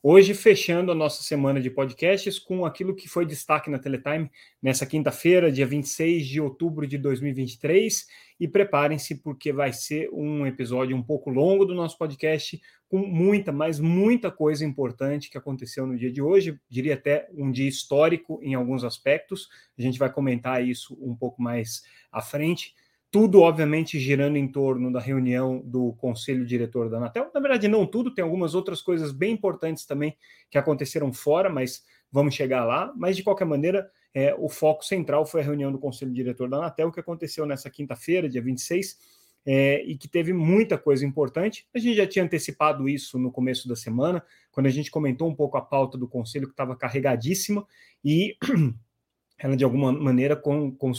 [0.00, 4.30] Hoje, fechando a nossa semana de podcasts com aquilo que foi destaque na Teletime
[4.62, 8.06] nessa quinta-feira, dia 26 de outubro de 2023.
[8.38, 13.50] E preparem-se, porque vai ser um episódio um pouco longo do nosso podcast, com muita,
[13.50, 16.60] mas muita coisa importante que aconteceu no dia de hoje.
[16.70, 19.48] Diria até um dia histórico em alguns aspectos.
[19.76, 22.72] A gente vai comentar isso um pouco mais à frente.
[23.10, 27.30] Tudo, obviamente, girando em torno da reunião do conselho diretor da Anatel.
[27.32, 30.14] Na verdade, não tudo, tem algumas outras coisas bem importantes também
[30.50, 32.92] que aconteceram fora, mas vamos chegar lá.
[32.96, 36.58] Mas, de qualquer maneira, é, o foco central foi a reunião do conselho diretor da
[36.58, 38.98] Anatel, que aconteceu nessa quinta-feira, dia 26,
[39.46, 41.66] é, e que teve muita coisa importante.
[41.74, 45.34] A gente já tinha antecipado isso no começo da semana, quando a gente comentou um
[45.34, 47.66] pouco a pauta do conselho, que estava carregadíssima,
[48.04, 48.36] e
[49.38, 50.92] ela, de alguma maneira, com, com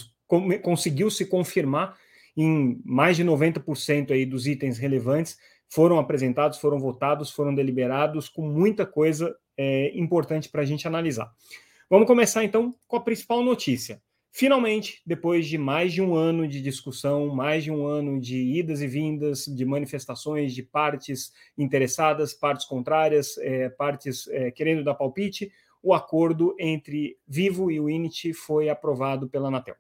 [0.62, 1.98] conseguiu se confirmar
[2.38, 8.42] em mais de 90% aí dos itens relevantes foram apresentados, foram votados, foram deliberados, com
[8.42, 11.32] muita coisa é, importante para a gente analisar.
[11.90, 14.02] Vamos começar então com a principal notícia.
[14.32, 18.80] Finalmente, depois de mais de um ano de discussão, mais de um ano de idas
[18.82, 25.52] e vindas, de manifestações de partes interessadas, partes contrárias, é, partes é, querendo dar palpite,
[25.82, 29.76] o acordo entre Vivo e o Init foi aprovado pela Anatel.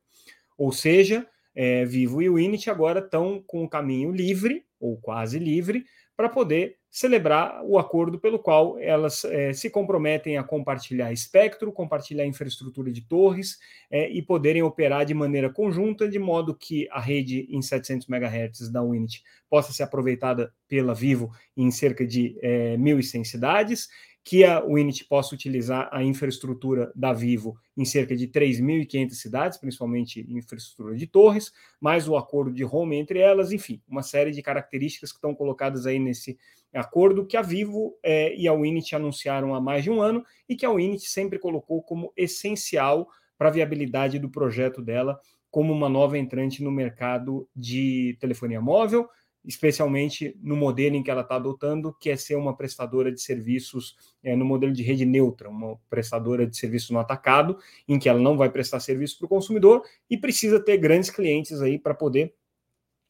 [0.59, 2.38] Ou seja, é, Vivo e o
[2.69, 5.85] agora estão com o caminho livre, ou quase livre,
[6.17, 12.25] para poder celebrar o acordo pelo qual elas é, se comprometem a compartilhar espectro, compartilhar
[12.25, 13.57] infraestrutura de torres
[13.89, 18.70] é, e poderem operar de maneira conjunta, de modo que a rede em 700 MHz
[18.70, 23.87] da Unity possa ser aproveitada pela Vivo em cerca de é, 1.100 cidades
[24.23, 30.25] que a Winit possa utilizar a infraestrutura da Vivo em cerca de 3.500 cidades, principalmente
[30.30, 35.11] infraestrutura de torres, mais o acordo de home entre elas, enfim, uma série de características
[35.11, 36.37] que estão colocadas aí nesse
[36.73, 40.55] acordo que a Vivo é, e a Winit anunciaram há mais de um ano e
[40.55, 45.19] que a Winit sempre colocou como essencial para a viabilidade do projeto dela
[45.49, 49.09] como uma nova entrante no mercado de telefonia móvel,
[49.45, 53.95] especialmente no modelo em que ela está adotando, que é ser uma prestadora de serviços
[54.23, 57.58] é, no modelo de rede neutra, uma prestadora de serviço no atacado,
[57.88, 61.61] em que ela não vai prestar serviço para o consumidor e precisa ter grandes clientes
[61.61, 62.33] aí para poder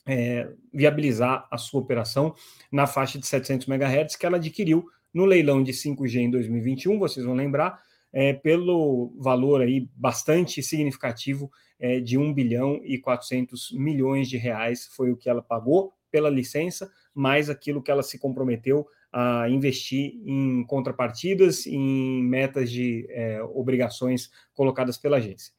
[0.06, 2.34] é, viabilizar a sua operação
[2.72, 7.26] na faixa de 700 MHz que ela adquiriu no leilão de 5G em 2021, vocês
[7.26, 14.28] vão lembrar, é, pelo valor aí bastante significativo é, de 1 bilhão e 400 milhões
[14.28, 18.88] de reais foi o que ela pagou pela licença, mais aquilo que ela se comprometeu
[19.12, 25.52] a investir em contrapartidas, em metas de é, obrigações colocadas pela agência.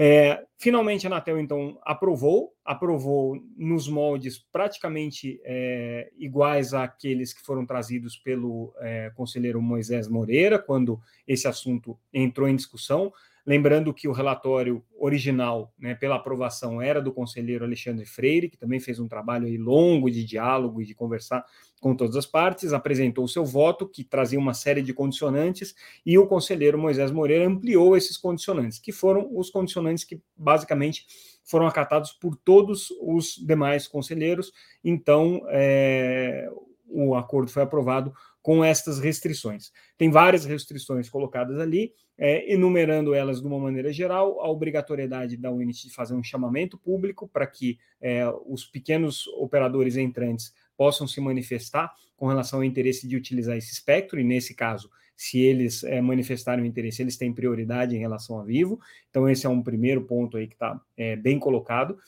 [0.00, 7.66] É, finalmente a Anatel então aprovou, aprovou nos moldes praticamente é, iguais àqueles que foram
[7.66, 13.12] trazidos pelo é, conselheiro Moisés Moreira quando esse assunto entrou em discussão.
[13.48, 18.78] Lembrando que o relatório original, né, pela aprovação, era do conselheiro Alexandre Freire, que também
[18.78, 21.42] fez um trabalho longo de diálogo e de conversar
[21.80, 26.18] com todas as partes, apresentou o seu voto, que trazia uma série de condicionantes, e
[26.18, 31.06] o conselheiro Moisés Moreira ampliou esses condicionantes, que foram os condicionantes que basicamente
[31.42, 34.52] foram acatados por todos os demais conselheiros.
[34.84, 36.50] Então, é,
[36.86, 39.72] o acordo foi aprovado com estas restrições.
[39.96, 45.52] Tem várias restrições colocadas ali, é, enumerando elas de uma maneira geral, a obrigatoriedade da
[45.52, 51.20] Unity de fazer um chamamento público para que é, os pequenos operadores entrantes possam se
[51.20, 56.00] manifestar com relação ao interesse de utilizar esse espectro, e nesse caso, se eles é,
[56.00, 58.80] manifestarem o interesse, eles têm prioridade em relação a vivo.
[59.10, 61.98] Então, esse é um primeiro ponto aí que está é, bem colocado.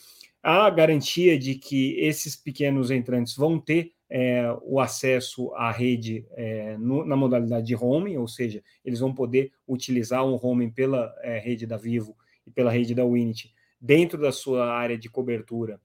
[0.43, 6.76] A garantia de que esses pequenos entrantes vão ter é, o acesso à rede é,
[6.76, 11.38] no, na modalidade de roaming, ou seja, eles vão poder utilizar um roaming pela é,
[11.38, 15.80] rede da Vivo e pela rede da Winit dentro da sua área de cobertura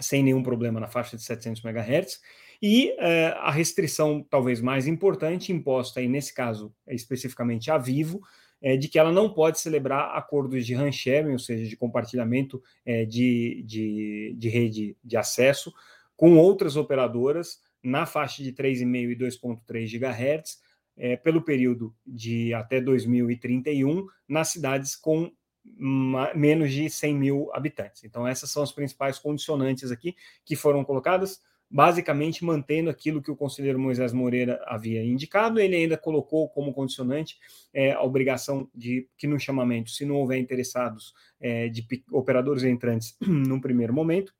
[0.00, 2.20] sem nenhum problema na faixa de 700 MHz.
[2.60, 8.20] E é, a restrição talvez mais importante imposta aí nesse caso especificamente a Vivo
[8.60, 12.60] é de que ela não pode celebrar acordos de RAN sharing, ou seja, de compartilhamento
[12.84, 15.72] é, de, de, de rede de acesso
[16.18, 20.58] com outras operadoras na faixa de 3,5 e 2,3 GHz,
[20.96, 25.30] é, pelo período de até 2031, nas cidades com
[26.34, 28.02] menos de 100 mil habitantes.
[28.02, 33.36] Então, essas são as principais condicionantes aqui que foram colocadas, basicamente mantendo aquilo que o
[33.36, 35.60] conselheiro Moisés Moreira havia indicado.
[35.60, 37.38] Ele ainda colocou como condicionante
[37.72, 43.16] é, a obrigação de que no chamamento, se não houver interessados é, de operadores entrantes
[43.22, 44.34] num primeiro momento,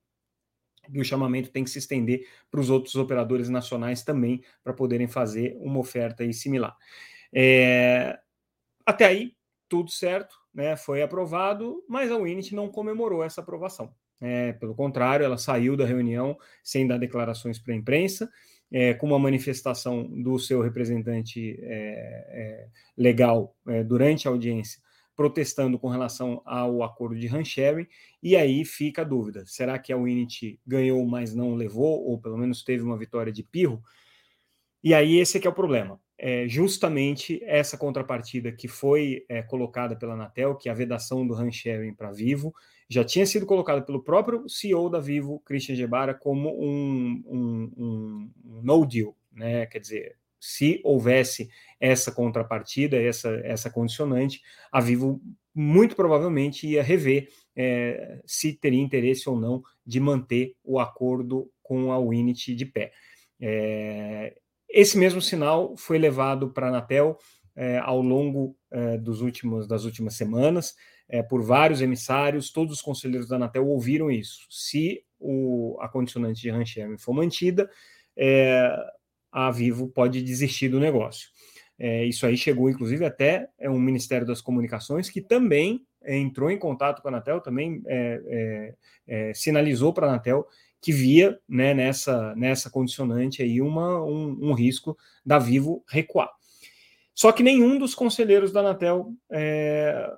[0.94, 5.56] o chamamento tem que se estender para os outros operadores nacionais também, para poderem fazer
[5.60, 6.76] uma oferta aí similar.
[7.32, 8.18] É,
[8.84, 9.34] até aí,
[9.68, 13.94] tudo certo, né, foi aprovado, mas a Winit não comemorou essa aprovação.
[14.20, 18.28] É, pelo contrário, ela saiu da reunião sem dar declarações para a imprensa,
[18.70, 24.80] é, com uma manifestação do seu representante é, é legal é, durante a audiência,
[25.18, 27.88] protestando com relação ao acordo de sharing,
[28.22, 32.38] e aí fica a dúvida: será que a Winit ganhou, mas não levou, ou pelo
[32.38, 33.82] menos teve uma vitória de pirro?
[34.82, 39.40] E aí esse é que é o problema é justamente essa contrapartida que foi é,
[39.40, 42.52] colocada pela Anatel, que é a vedação do RAN sharing para Vivo,
[42.90, 48.30] já tinha sido colocada pelo próprio CEO da Vivo, Christian Gebara, como um, um, um,
[48.44, 49.66] um no deal, né?
[49.66, 51.48] Quer dizer, se houvesse
[51.80, 55.20] essa contrapartida, essa, essa condicionante, a Vivo
[55.54, 61.92] muito provavelmente ia rever é, se teria interesse ou não de manter o acordo com
[61.92, 62.92] a Winit de pé.
[63.40, 64.36] É,
[64.68, 67.18] esse mesmo sinal foi levado para a Anatel
[67.56, 68.56] é, ao longo
[69.00, 70.76] dos últimos, das últimas semanas,
[71.30, 74.46] por vários emissários, todos os conselheiros da Anatel ouviram isso.
[74.50, 77.68] Se o, a condicionante de Rancherme for mantida,
[78.16, 78.70] é,
[79.30, 81.28] a Vivo pode desistir do negócio.
[81.78, 86.58] É, isso aí chegou, inclusive, até é, um Ministério das Comunicações que também entrou em
[86.58, 87.82] contato com a Anatel, também
[89.34, 90.46] sinalizou para a Anatel
[90.80, 96.30] que via né, nessa, nessa condicionante aí uma, um, um, risco da Vivo recuar.
[97.14, 100.08] Só que nenhum dos conselheiros da Anatel é,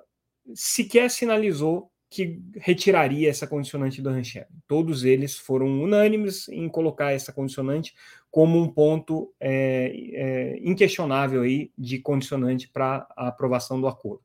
[0.53, 4.45] sequer sinalizou que retiraria essa condicionante do Rancher.
[4.67, 7.95] Todos eles foram unânimes em colocar essa condicionante
[8.29, 14.23] como um ponto é, é, inquestionável aí de condicionante para a aprovação do acordo.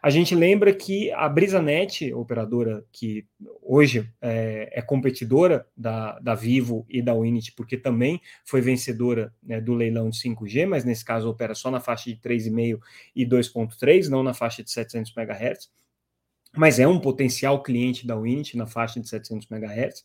[0.00, 3.26] A gente lembra que a BrisaNet, operadora que
[3.60, 9.60] hoje é, é competidora da, da Vivo e da Winit, porque também foi vencedora né,
[9.60, 12.78] do leilão de 5G, mas nesse caso opera só na faixa de 3,5
[13.16, 15.68] e 2,3, não na faixa de 700 MHz,
[16.56, 20.04] mas é um potencial cliente da Winit na faixa de 700 MHz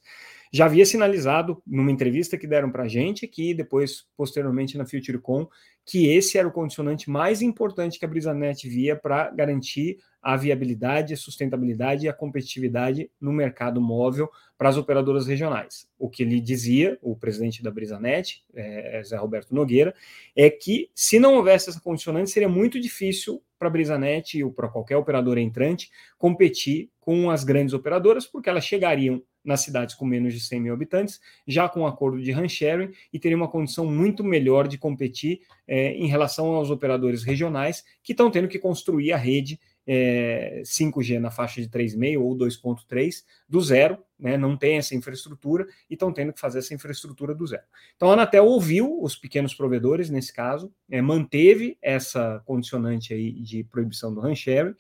[0.56, 5.50] já havia sinalizado numa entrevista que deram para a gente, que depois, posteriormente, na FutureCon,
[5.86, 11.14] que esse era o condicionante mais importante que a BrisaNet via para garantir a viabilidade,
[11.14, 15.90] a sustentabilidade e a competitividade no mercado móvel para as operadoras regionais.
[16.00, 19.94] O que ele dizia, o presidente da BrisaNet, é, Zé Roberto Nogueira,
[20.34, 24.70] é que se não houvesse essa condicionante, seria muito difícil para a BrisaNet ou para
[24.70, 30.34] qualquer operadora entrante competir com as grandes operadoras, porque elas chegariam nas cidades com menos
[30.34, 34.24] de 100 mil habitantes, já com um acordo de sharing e teria uma condição muito
[34.24, 39.18] melhor de competir é, em relação aos operadores regionais que estão tendo que construir a
[39.18, 44.96] rede é, 5G na faixa de 3,5 ou 2,3 do zero, né, não tem essa
[44.96, 47.64] infraestrutura e estão tendo que fazer essa infraestrutura do zero.
[47.96, 53.64] Então a Anatel ouviu os pequenos provedores nesse caso, é, manteve essa condicionante aí de
[53.64, 54.74] proibição do sharing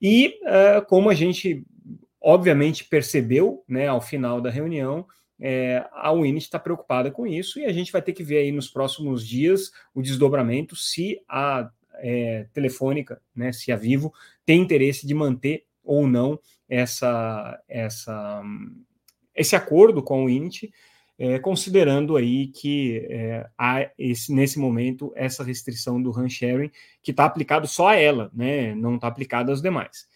[0.00, 1.64] e uh, como a gente
[2.24, 5.06] obviamente percebeu, né, ao final da reunião,
[5.38, 8.50] é, a Winit está preocupada com isso e a gente vai ter que ver aí
[8.50, 14.10] nos próximos dias o desdobramento se a é, Telefônica, né, se a Vivo
[14.46, 18.42] tem interesse de manter ou não essa, essa,
[19.34, 20.72] esse acordo com a Winit,
[21.18, 26.70] é, considerando aí que é, há esse, nesse momento essa restrição do RAN sharing
[27.02, 30.08] que está aplicado só a ela, né, não está aplicado aos demais.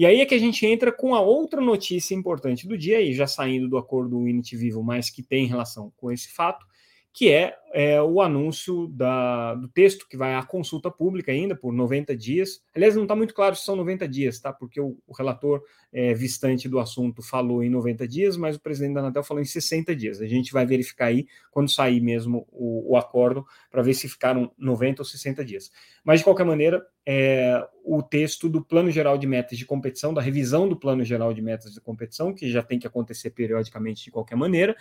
[0.00, 3.12] E aí é que a gente entra com a outra notícia importante do dia, e
[3.12, 6.64] já saindo do acordo Unity Vivo, mas que tem relação com esse fato,
[7.12, 11.72] que é, é o anúncio da, do texto que vai à consulta pública ainda por
[11.72, 12.62] 90 dias.
[12.74, 14.52] Aliás, não está muito claro se são 90 dias, tá?
[14.52, 15.60] Porque o, o relator
[15.92, 19.46] é, vistante do assunto falou em 90 dias, mas o presidente da Anatel falou em
[19.46, 20.20] 60 dias.
[20.20, 24.52] A gente vai verificar aí quando sair mesmo o, o acordo para ver se ficaram
[24.56, 25.70] 90 ou 60 dias.
[26.04, 30.20] Mas, de qualquer maneira, é, o texto do Plano Geral de Metas de Competição, da
[30.20, 34.10] revisão do Plano Geral de Metas de Competição, que já tem que acontecer periodicamente de
[34.10, 34.76] qualquer maneira.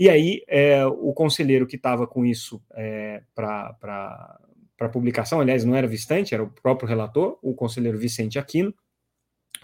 [0.00, 5.86] E aí, é, o conselheiro que estava com isso é, para publicação, aliás, não era
[5.86, 8.74] Vistante, era o próprio relator, o conselheiro Vicente Aquino,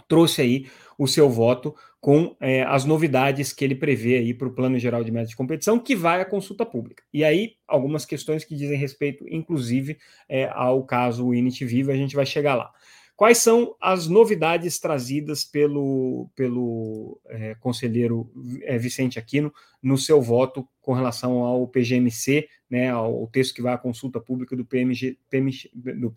[0.07, 0.66] trouxe aí
[0.99, 5.02] o seu voto com é, as novidades que ele prevê aí para o Plano Geral
[5.02, 7.02] de Metas de Competição, que vai à consulta pública.
[7.11, 9.97] E aí, algumas questões que dizem respeito, inclusive,
[10.28, 12.71] é, ao caso Init Viva, a gente vai chegar lá.
[13.16, 18.30] Quais são as novidades trazidas pelo, pelo é, conselheiro
[18.62, 19.50] é, Vicente Aquino
[19.82, 24.54] no seu voto com relação ao PGMC, né, ao texto que vai à consulta pública
[24.54, 26.12] do, PMG, PMG, do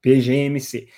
[0.00, 0.88] PGMC?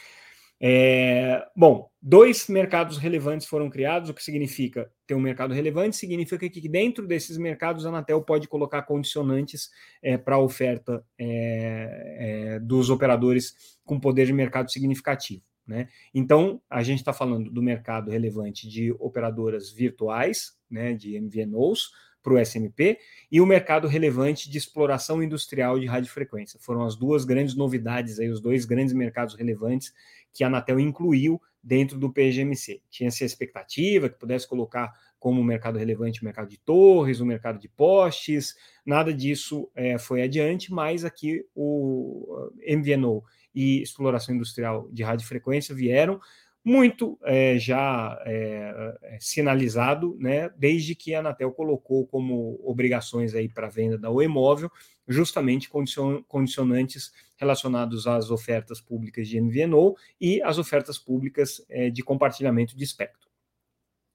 [0.66, 6.48] É, bom, dois mercados relevantes foram criados, o que significa ter um mercado relevante, significa
[6.48, 9.68] que dentro desses mercados a Anatel pode colocar condicionantes
[10.02, 15.42] é, para a oferta é, é, dos operadores com poder de mercado significativo.
[15.66, 15.86] Né?
[16.14, 21.90] Então, a gente está falando do mercado relevante de operadoras virtuais, né, de MVNOs,
[22.24, 22.98] para o SMP,
[23.30, 26.58] e o mercado relevante de exploração industrial de radiofrequência.
[26.58, 29.92] Foram as duas grandes novidades, aí, os dois grandes mercados relevantes
[30.32, 32.80] que a Anatel incluiu dentro do PGMC.
[32.90, 37.58] Tinha-se a expectativa que pudesse colocar como mercado relevante o mercado de torres, o mercado
[37.58, 38.54] de postes,
[38.84, 43.22] nada disso é, foi adiante, mas aqui o MVNO
[43.54, 46.20] e exploração industrial de radiofrequência vieram
[46.64, 53.48] muito é, já é, é, sinalizado, né, desde que a Anatel colocou como obrigações aí
[53.50, 54.70] para venda da Oi Móvel,
[55.06, 62.02] justamente condicion, condicionantes relacionados às ofertas públicas de MVNO e às ofertas públicas é, de
[62.02, 63.28] compartilhamento de espectro.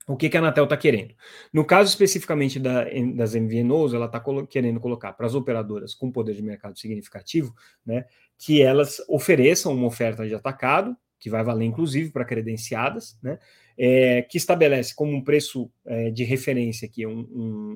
[0.07, 1.13] O que, que a Anatel está querendo?
[1.53, 6.11] No caso especificamente da, das MVNOs, ela está colo querendo colocar para as operadoras com
[6.11, 7.53] poder de mercado significativo,
[7.85, 13.37] né, que elas ofereçam uma oferta de atacado, que vai valer inclusive para credenciadas, né?
[13.81, 17.19] É, que estabelece como um preço é, de referência aqui um,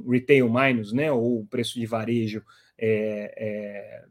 [0.05, 1.11] um, retail minus, né?
[1.11, 2.43] Ou preço de varejo
[2.77, 4.03] é, é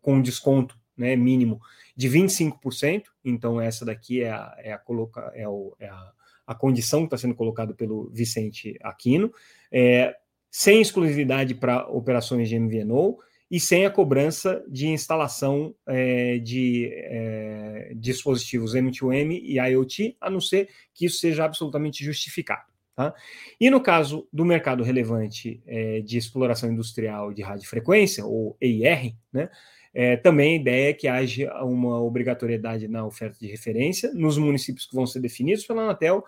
[0.00, 1.60] com desconto né, mínimo
[1.96, 3.04] de 25%.
[3.24, 6.12] Então, essa daqui é a, é a, coloca, é, o, é a,
[6.46, 9.32] a condição que está sendo colocada pelo Vicente Aquino,
[9.70, 10.14] é,
[10.50, 13.18] sem exclusividade para operações de MVNO
[13.52, 20.40] e sem a cobrança de instalação é, de é, dispositivos M2M e IoT, a não
[20.40, 22.72] ser que isso seja absolutamente justificado.
[22.96, 23.14] Tá?
[23.60, 29.50] E no caso do mercado relevante é, de exploração industrial de radiofrequência, ou EIR, né,
[29.92, 34.86] é, também a ideia é que haja uma obrigatoriedade na oferta de referência nos municípios
[34.86, 36.24] que vão ser definidos pela Anatel,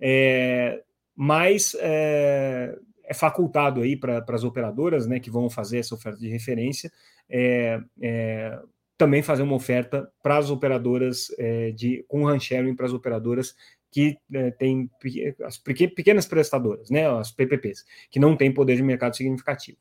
[0.00, 0.82] é,
[1.14, 1.76] mas
[3.06, 6.90] é, facultado aí para as operadoras né, que vão fazer essa oferta de referência
[7.28, 8.58] é, é,
[8.96, 13.54] também fazer uma oferta para as operadoras é, de com hand sharing para as operadoras
[13.90, 14.90] que é, têm
[15.44, 19.78] as pequenas prestadoras, né, as PPPs, que não têm poder de mercado significativo.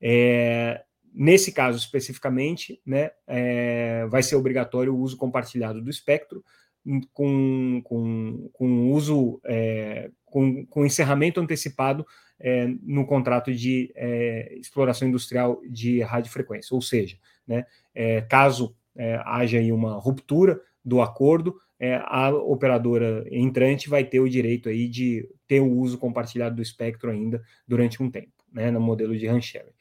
[0.00, 0.82] É,
[1.14, 6.44] nesse caso especificamente, né, é, vai ser obrigatório o uso compartilhado do espectro
[7.12, 12.04] com, com, com uso é, com, com encerramento antecipado
[12.40, 16.74] é, no contrato de é, exploração industrial de radiofrequência.
[16.74, 23.26] Ou seja, né, é, caso é, haja aí uma ruptura do acordo, é, a operadora
[23.30, 28.02] entrante vai ter o direito aí de ter o uso compartilhado do espectro ainda durante
[28.02, 29.72] um tempo, né, no modelo de RAN sharing.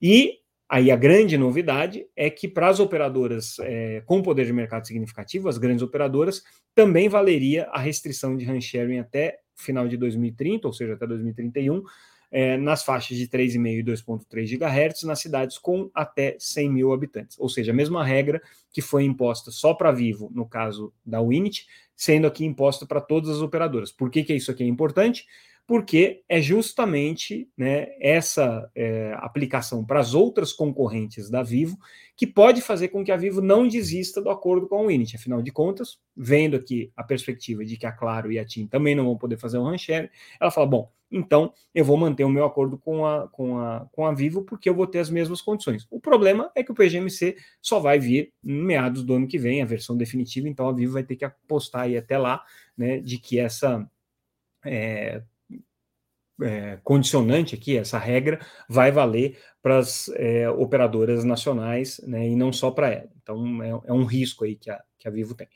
[0.00, 0.38] E
[0.68, 5.48] aí a grande novidade é que para as operadoras é, com poder de mercado significativo,
[5.48, 6.42] as grandes operadoras,
[6.74, 11.82] também valeria a restrição de RAN sharing até final de 2030, ou seja, até 2031,
[12.30, 17.36] é, nas faixas de 3,5 e 2,3 GHz, nas cidades com até 100 mil habitantes.
[17.40, 18.40] Ou seja, a mesma regra
[18.72, 23.30] que foi imposta só para Vivo, no caso da Winit, sendo aqui imposta para todas
[23.30, 23.90] as operadoras.
[23.90, 25.26] Por que, que isso aqui é importante?
[25.70, 31.78] Porque é justamente né, essa é, aplicação para as outras concorrentes da Vivo
[32.16, 35.14] que pode fazer com que a Vivo não desista do acordo com a Winit.
[35.14, 38.96] Afinal de contas, vendo aqui a perspectiva de que a Claro e a TIM também
[38.96, 40.10] não vão poder fazer um rancher,
[40.40, 44.04] ela fala: bom, então eu vou manter o meu acordo com a, com, a, com
[44.04, 45.86] a Vivo porque eu vou ter as mesmas condições.
[45.88, 49.62] O problema é que o PGMC só vai vir em meados do ano que vem,
[49.62, 52.42] a versão definitiva, então a Vivo vai ter que apostar aí até lá
[52.76, 53.88] né, de que essa.
[54.64, 55.22] É,
[56.42, 62.52] é, condicionante aqui, essa regra, vai valer para as é, operadoras nacionais né, e não
[62.52, 63.08] só para ela.
[63.22, 65.48] Então, é, é, um risco aí que a, que a Vivo tem.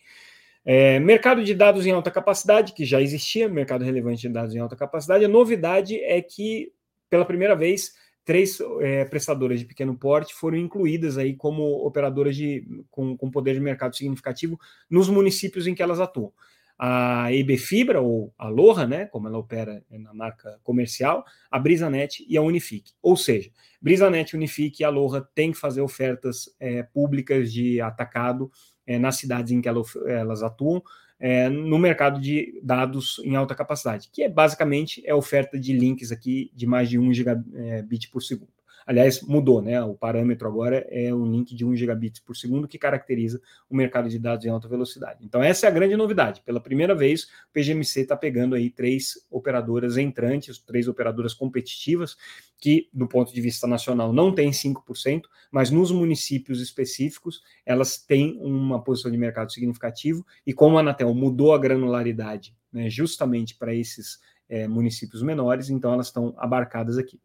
[0.65, 4.59] É, mercado de dados em alta capacidade, que já existia, mercado relevante de dados em
[4.59, 5.25] alta capacidade.
[5.25, 6.73] A novidade é que,
[7.11, 7.93] pela primeira vez,
[8.25, 13.55] três é, prestadoras de pequeno porte foram incluídas aí como operadoras de, com, com poder
[13.55, 16.33] de mercado significativo nos municípios em que elas atuam
[16.79, 22.25] a EB Fibra, ou a Loja, né, como ela opera na marca comercial, a BrisaNet
[22.29, 22.93] e a Unifique.
[23.01, 23.51] Ou seja,
[23.81, 28.51] BrisaNet, Unifique e a Loja têm que fazer ofertas é, públicas de atacado
[28.87, 30.83] é, nas cidades em que ela, elas atuam,
[31.19, 36.11] é, no mercado de dados em alta capacidade, que é basicamente é oferta de links
[36.11, 38.54] aqui de mais de 1 gigabit por segundo.
[38.87, 39.83] Aliás, mudou, né?
[39.83, 44.09] O parâmetro agora é um link de 1 gigabits por segundo que caracteriza o mercado
[44.09, 45.25] de dados em alta velocidade.
[45.25, 46.43] Então, essa é a grande novidade.
[46.45, 52.17] Pela primeira vez, o PGMC está pegando aí três operadoras entrantes, três operadoras competitivas,
[52.59, 58.39] que, do ponto de vista nacional, não tem 5%, mas nos municípios específicos, elas têm
[58.41, 63.75] uma posição de mercado significativo, e como a Anatel mudou a granularidade né, justamente para
[63.75, 67.21] esses é, municípios menores, então elas estão abarcadas aqui.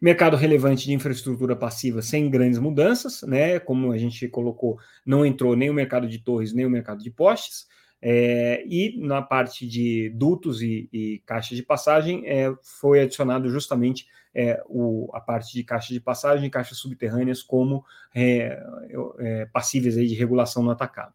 [0.00, 3.58] Mercado relevante de infraestrutura passiva sem grandes mudanças, né?
[3.58, 7.10] Como a gente colocou, não entrou nem o mercado de torres, nem o mercado de
[7.10, 7.66] postes.
[8.00, 14.06] É, e na parte de dutos e, e caixas de passagem é, foi adicionado justamente
[14.34, 17.82] é, o, a parte de caixa de passagem e caixas subterrâneas como
[18.14, 18.62] é,
[19.18, 21.14] é, passíveis aí de regulação no atacado.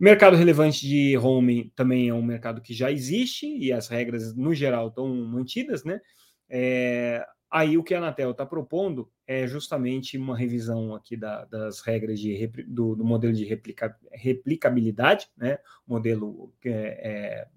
[0.00, 4.54] Mercado relevante de home também é um mercado que já existe e as regras, no
[4.54, 6.00] geral, estão mantidas, né?
[6.48, 11.80] É, aí o que a Anatel está propondo é justamente uma revisão aqui da, das
[11.80, 15.58] regras de, do, do, modelo de replica, replicabilidade, né?
[15.86, 17.48] Modelo que, é, é,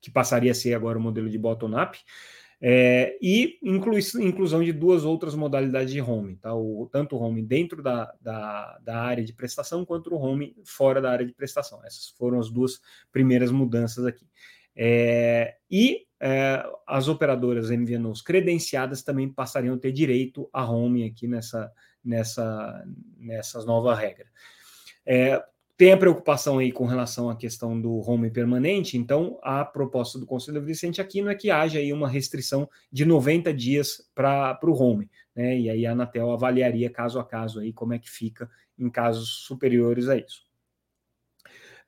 [0.00, 1.98] que passaria a ser agora o modelo de bottom-up,
[2.60, 6.52] é, e inclui, inclusão de duas outras modalidades de home, tá?
[6.52, 11.00] o, tanto o home dentro da, da, da, área de prestação quanto o home fora
[11.00, 11.80] da área de prestação.
[11.84, 12.80] Essas foram as duas
[13.12, 14.26] primeiras mudanças aqui.
[14.74, 21.28] É, e é, as operadoras MVNOs credenciadas também passariam a ter direito a home aqui
[21.28, 21.70] nessa,
[22.04, 22.84] nessa,
[23.18, 24.26] nessas nova regra.
[25.06, 25.42] É,
[25.76, 30.26] tem a preocupação aí com relação à questão do home permanente, então a proposta do
[30.26, 34.72] Conselho Vicente aqui não é que haja aí uma restrição de 90 dias para o
[34.72, 35.56] home, né?
[35.56, 39.44] E aí a Anatel avaliaria caso a caso aí como é que fica em casos
[39.46, 40.47] superiores a isso.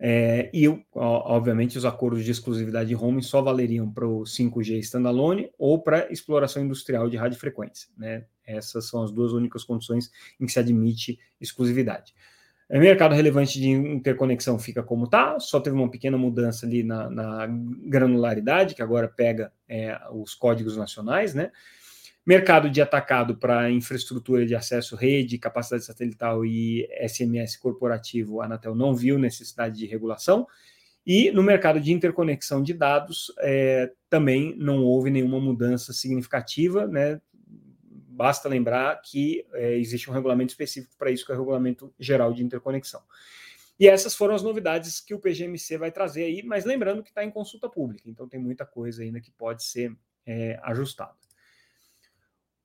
[0.03, 5.51] É, e, obviamente, os acordos de exclusividade de home só valeriam para o 5G standalone
[5.59, 7.91] ou para exploração industrial de radiofrequência.
[7.99, 8.25] Né?
[8.47, 12.15] Essas são as duas únicas condições em que se admite exclusividade.
[12.71, 16.83] O é, mercado relevante de interconexão fica como está, só teve uma pequena mudança ali
[16.83, 21.51] na, na granularidade, que agora pega é, os códigos nacionais, né?
[22.27, 28.75] Mercado de atacado para infraestrutura de acesso, rede, capacidade satelital e SMS corporativo, a Anatel
[28.75, 30.47] não viu necessidade de regulação.
[31.07, 37.21] E no mercado de interconexão de dados, é, também não houve nenhuma mudança significativa, né?
[37.83, 42.35] Basta lembrar que é, existe um regulamento específico para isso, que é o Regulamento Geral
[42.35, 43.01] de Interconexão.
[43.79, 47.25] E essas foram as novidades que o PGMC vai trazer aí, mas lembrando que está
[47.25, 51.20] em consulta pública, então tem muita coisa ainda que pode ser é, ajustada.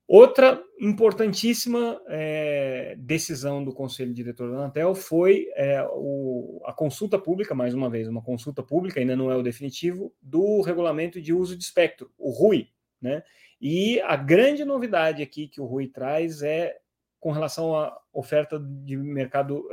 [0.08, 7.54] Outra importantíssima é, decisão do Conselho Diretor da Anatel foi é, o, a consulta pública,
[7.56, 11.56] mais uma vez, uma consulta pública, ainda não é o definitivo, do regulamento de uso
[11.56, 12.68] de espectro, o RUI,
[13.00, 13.22] né?
[13.60, 16.76] E a grande novidade aqui que o Rui traz é
[17.18, 19.66] com relação à oferta de mercado,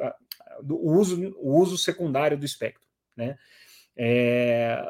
[0.62, 2.88] do uso, o uso secundário do espectro.
[3.16, 3.38] Né?
[3.96, 4.84] É,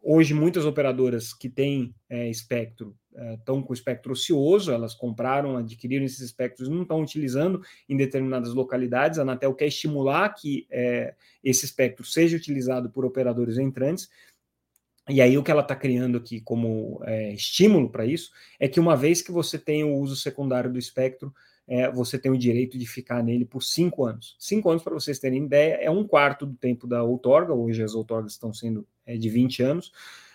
[0.00, 2.96] hoje, muitas operadoras que têm é, espectro
[3.38, 8.54] estão é, com espectro ocioso, elas compraram, adquiriram esses espectros não estão utilizando em determinadas
[8.54, 9.18] localidades.
[9.18, 14.08] A Anatel quer estimular que é, esse espectro seja utilizado por operadores entrantes,
[15.08, 18.78] e aí o que ela está criando aqui como é, estímulo para isso é que
[18.78, 21.34] uma vez que você tem o uso secundário do espectro,
[21.66, 24.36] é, você tem o direito de ficar nele por cinco anos.
[24.38, 27.94] Cinco anos, para vocês terem ideia, é um quarto do tempo da outorga, hoje as
[27.94, 29.92] outorgas estão sendo é, de 20 anos,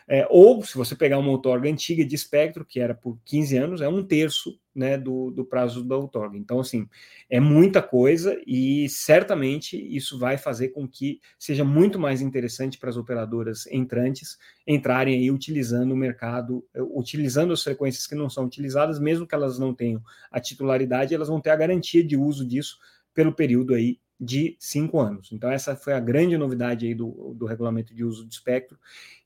[0.10, 3.82] é, ou, se você pegar uma outorga antiga de espectro, que era por 15 anos,
[3.82, 6.38] é um terço né, do, do prazo da outorga.
[6.38, 6.88] Então, assim,
[7.30, 12.90] é muita coisa e certamente isso vai fazer com que seja muito mais interessante para
[12.90, 19.00] as operadoras entrantes entrarem aí utilizando o mercado, utilizando as frequências que não são utilizadas,
[19.00, 22.78] mesmo que elas não tenham a titularidade, elas vão ter a garantia de uso disso
[23.14, 25.32] pelo período aí de cinco anos.
[25.32, 28.78] Então, essa foi a grande novidade aí do, do regulamento de uso de espectro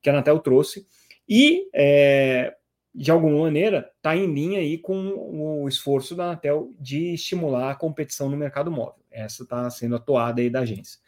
[0.02, 0.86] que a Anatel trouxe.
[1.28, 2.56] E, é,
[2.94, 7.76] de alguma maneira, está em linha aí com o esforço da Anatel de estimular a
[7.76, 9.02] competição no mercado móvel.
[9.10, 11.00] Essa está sendo atuada aí da agência.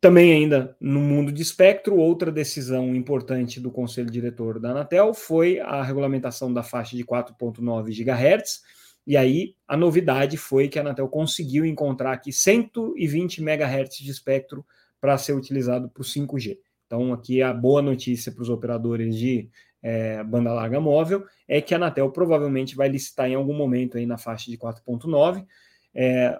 [0.00, 5.58] Também ainda no mundo de espectro, outra decisão importante do Conselho Diretor da Anatel foi
[5.58, 8.62] a regulamentação da faixa de 4.9 GHz,
[9.08, 14.66] e aí a novidade foi que a Anatel conseguiu encontrar aqui 120 MHz de espectro
[15.00, 16.58] para ser utilizado para o 5G.
[16.86, 19.48] Então, aqui a boa notícia para os operadores de
[19.82, 24.04] é, banda larga móvel é que a Anatel provavelmente vai licitar em algum momento aí
[24.04, 25.46] na faixa de 4.9
[25.94, 26.38] é,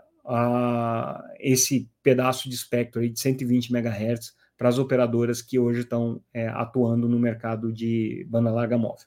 [1.41, 6.49] esse pedaço de espectro aí de 120 MHz para as operadoras que hoje estão é,
[6.49, 9.07] atuando no mercado de banda larga móvel.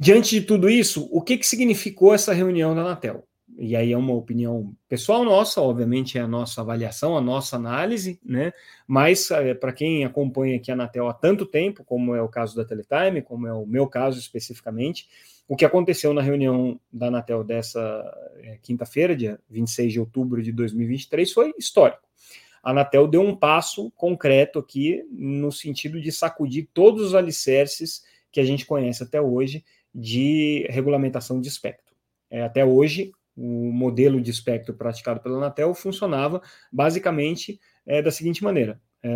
[0.00, 3.24] Diante de tudo isso, o que, que significou essa reunião da Anatel?
[3.58, 8.20] E aí é uma opinião pessoal nossa, obviamente é a nossa avaliação, a nossa análise,
[8.24, 8.52] né?
[8.86, 12.54] Mas é, para quem acompanha aqui a Anatel há tanto tempo, como é o caso
[12.54, 15.08] da Teletime, como é o meu caso especificamente,
[15.48, 17.80] o que aconteceu na reunião da Anatel dessa
[18.36, 22.06] é, quinta-feira, dia 26 de outubro de 2023, foi histórico.
[22.62, 28.38] A Anatel deu um passo concreto aqui no sentido de sacudir todos os alicerces que
[28.38, 31.94] a gente conhece até hoje de regulamentação de espectro.
[32.30, 38.42] É, até hoje, o modelo de espectro praticado pela Anatel funcionava basicamente é, da seguinte
[38.42, 39.10] maneira: é,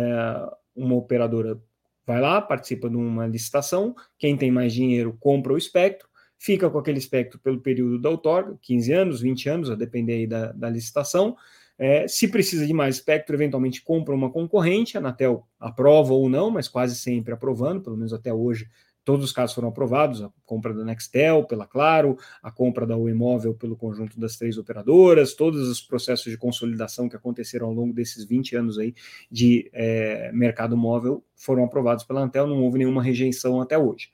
[0.75, 1.59] uma operadora
[2.05, 6.07] vai lá, participa de uma licitação, quem tem mais dinheiro compra o espectro,
[6.37, 10.27] fica com aquele espectro pelo período da outorga, 15 anos, 20 anos, a depender aí
[10.27, 11.37] da, da licitação.
[11.77, 16.51] É, se precisa de mais espectro, eventualmente compra uma concorrente, a Anatel aprova ou não,
[16.51, 18.67] mas quase sempre aprovando, pelo menos até hoje
[19.03, 23.53] Todos os casos foram aprovados, a compra da Nextel pela Claro, a compra da Imóvel
[23.53, 28.23] pelo conjunto das três operadoras, todos os processos de consolidação que aconteceram ao longo desses
[28.23, 28.93] 20 anos aí
[29.29, 34.09] de é, mercado móvel foram aprovados pela Anatel, não houve nenhuma rejeição até hoje.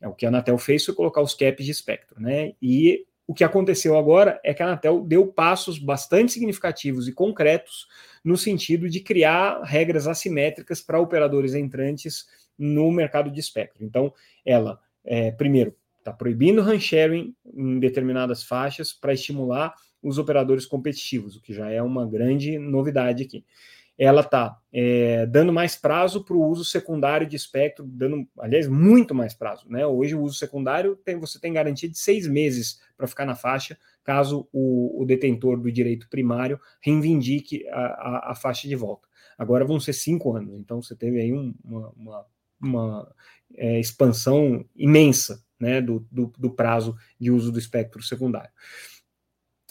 [0.00, 2.54] É, o que a Anatel fez foi colocar os caps de espectro, né?
[2.60, 7.86] E o que aconteceu agora é que a Anatel deu passos bastante significativos e concretos
[8.22, 12.26] no sentido de criar regras assimétricas para operadores entrantes
[12.58, 13.84] no mercado de espectro.
[13.84, 14.12] Então,
[14.44, 21.40] ela, é, primeiro, está proibindo hand-sharing em determinadas faixas para estimular os operadores competitivos, o
[21.40, 23.44] que já é uma grande novidade aqui.
[23.96, 29.14] Ela está é, dando mais prazo para o uso secundário de espectro, dando, aliás, muito
[29.14, 29.66] mais prazo.
[29.68, 29.86] Né?
[29.86, 33.78] Hoje, o uso secundário tem, você tem garantia de seis meses para ficar na faixa,
[34.02, 39.08] caso o, o, detentor do direito primário reivindique a, a, a, faixa de volta.
[39.38, 42.26] Agora vão ser cinco anos, então você teve aí um, uma, uma
[42.64, 43.12] uma
[43.56, 48.50] é, expansão imensa né, do, do, do, prazo de uso do espectro secundário.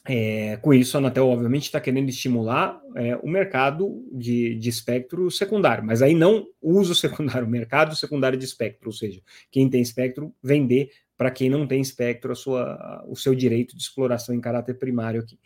[0.05, 5.31] É, com isso, a Anatel, obviamente, está querendo estimular é, o mercado de, de espectro
[5.31, 10.33] secundário, mas aí não uso secundário, mercado secundário de espectro, ou seja, quem tem espectro
[10.43, 14.77] vender para quem não tem espectro a sua, o seu direito de exploração em caráter
[14.77, 15.39] primário aqui.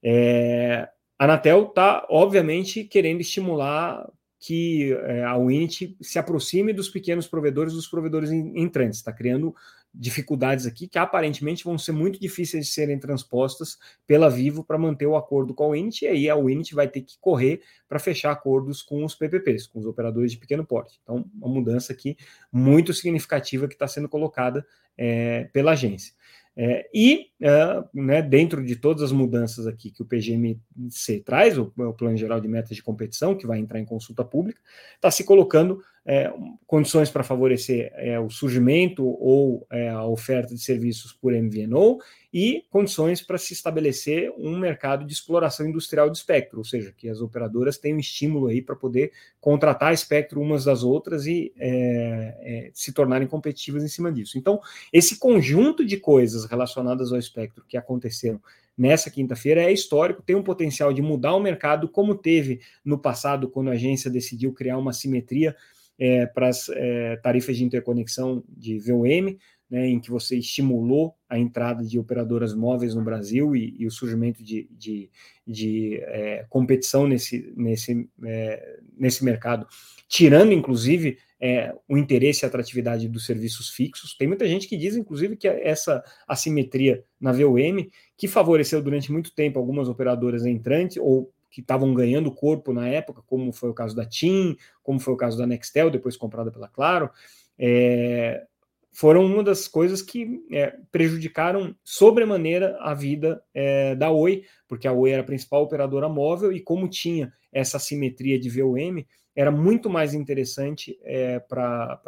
[0.00, 7.26] É, a Anatel está, obviamente, querendo estimular que é, a Unity se aproxime dos pequenos
[7.26, 8.98] provedores, dos provedores entrantes.
[8.98, 9.54] Está criando
[9.92, 15.06] dificuldades aqui que aparentemente vão ser muito difíceis de serem transpostas pela Vivo para manter
[15.06, 18.30] o acordo com a Unity, e aí a Unity vai ter que correr para fechar
[18.30, 21.00] acordos com os PPPs, com os operadores de pequeno porte.
[21.02, 22.16] Então, uma mudança aqui
[22.52, 24.64] muito significativa que está sendo colocada
[24.96, 26.12] é, pela agência.
[26.60, 31.72] É, e, é, né, dentro de todas as mudanças aqui que o PGMC traz, o,
[31.76, 34.60] o, Plano Geral de Metas de Competição, que vai entrar em consulta pública,
[34.96, 36.32] está se colocando é,
[36.66, 41.98] condições para favorecer é, o surgimento ou é, a oferta de serviços por MVNO
[42.32, 47.10] e condições para se estabelecer um mercado de exploração industrial de espectro, ou seja, que
[47.10, 52.90] as operadoras tenham estímulo aí para poder contratar espectro umas das outras e é, se
[52.90, 54.38] tornarem competitivas em cima disso.
[54.38, 58.40] Então, esse conjunto de coisas relacionadas ao espectro que aconteceram
[58.78, 63.50] nessa quinta-feira é histórico, tem um potencial de mudar o mercado, como teve no passado,
[63.50, 65.54] quando a agência decidiu criar uma simetria
[65.98, 69.36] é, para as é, tarifas de interconexão de VOM,
[69.70, 73.90] né, em que você estimulou a entrada de operadoras móveis no Brasil e, e o
[73.90, 75.10] surgimento de, de,
[75.46, 79.66] de é, competição nesse, nesse, é, nesse mercado,
[80.08, 84.16] tirando inclusive é, o interesse e atratividade dos serviços fixos.
[84.16, 89.34] Tem muita gente que diz, inclusive, que essa assimetria na VOM, que favoreceu durante muito
[89.34, 93.94] tempo algumas operadoras entrantes ou que estavam ganhando corpo na época, como foi o caso
[93.94, 97.10] da TIM, como foi o caso da Nextel, depois comprada pela Claro,
[97.58, 98.46] é,
[98.92, 104.92] foram uma das coisas que é, prejudicaram sobremaneira a vida é, da Oi, porque a
[104.92, 109.88] Oi era a principal operadora móvel e como tinha essa simetria de VOM, era muito
[109.88, 112.00] mais interessante é, para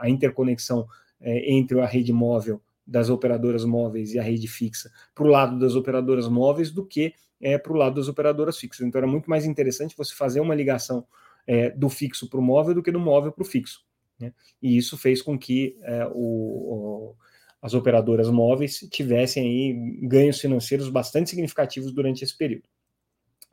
[0.00, 0.86] a interconexão
[1.20, 5.58] é, entre a rede móvel das operadoras móveis e a rede fixa para o lado
[5.58, 8.86] das operadoras móveis do que é, para o lado das operadoras fixas.
[8.86, 11.06] Então era muito mais interessante você fazer uma ligação
[11.46, 13.84] é, do fixo para o móvel do que do móvel para o fixo.
[14.18, 14.32] Né?
[14.62, 17.16] E isso fez com que é, o, o,
[17.60, 22.68] as operadoras móveis tivessem aí ganhos financeiros bastante significativos durante esse período.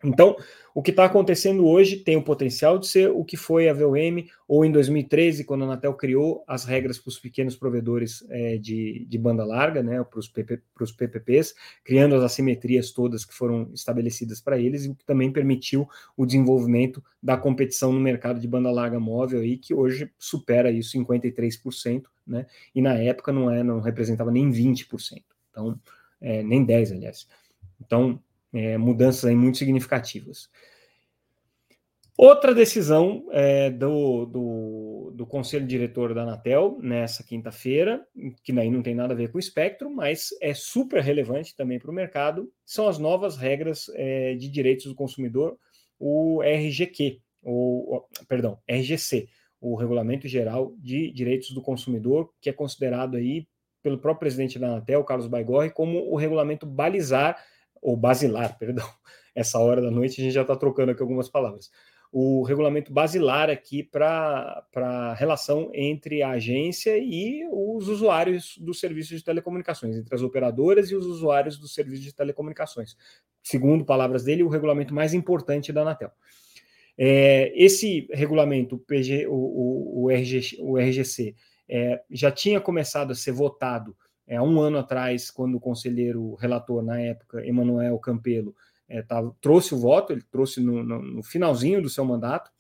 [0.04, 0.36] Então,
[0.76, 4.26] o que está acontecendo hoje tem o potencial de ser o que foi a VOM,
[4.48, 9.06] ou em 2013, quando a Anatel criou as regras para os pequenos provedores é, de,
[9.08, 10.62] de, banda larga, né, para os PP,
[10.98, 15.88] PPPs, criando as assimetrias todas que foram estabelecidas para eles, e que também permitiu
[16.18, 20.98] o desenvolvimento da competição no mercado de banda larga móvel, aí, que hoje supera isso
[20.98, 22.46] 53%, né?
[22.74, 25.80] E na época não, é, não representava nem 20%, então,
[26.20, 27.28] é, nem 10%, aliás.
[27.80, 28.20] Então,
[28.54, 30.50] é, mudanças aí muito significativas.
[32.16, 38.06] Outra decisão é, do, do, do, Conselho Diretor da Anatel nessa quinta-feira,
[38.44, 41.80] que aí não tem nada a ver com o espectro, mas é super relevante também
[41.80, 45.58] para o mercado, são as novas regras é, de direitos do consumidor,
[45.98, 49.28] o RGQ, ou, perdão, RGC,
[49.60, 53.48] o Regulamento Geral de Direitos do Consumidor, que é considerado aí
[53.82, 57.38] pelo próprio presidente da Anatel, Carlos Baigorre, como o regulamento balizar,
[57.84, 58.88] ou basilar, perdão,
[59.36, 61.70] essa hora da noite a gente já está trocando aqui algumas palavras
[62.16, 69.18] o regulamento basilar aqui para a relação entre a agência e os usuários dos serviços
[69.18, 72.96] de telecomunicações, entre as operadoras e os usuários dos serviços de telecomunicações.
[73.42, 76.12] Segundo palavras dele, o regulamento mais importante da Anatel.
[76.96, 81.36] É, esse regulamento, PG, o, o, o, RG, o RGC,
[81.68, 86.36] é, já tinha começado a ser votado é, há um ano atrás, quando o conselheiro
[86.36, 88.56] relator, na época, Emanuel Campelo,
[88.88, 92.52] é, tá, trouxe o voto, ele trouxe no, no, no, finalzinho do seu mandato.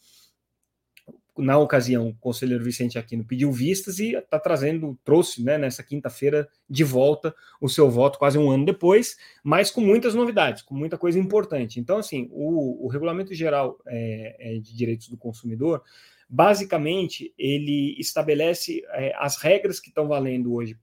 [1.35, 6.47] Na ocasião, o conselheiro Vicente Aquino pediu vistas e está trazendo, trouxe né, nessa quinta-feira
[6.69, 10.97] de volta o seu voto quase um ano depois, mas com muitas novidades, com muita
[10.97, 11.79] coisa importante.
[11.79, 15.81] Então, assim, o, o Regulamento Geral é, é de Direitos do Consumidor,
[16.29, 20.77] basicamente, ele estabelece é, as regras que estão valendo hoje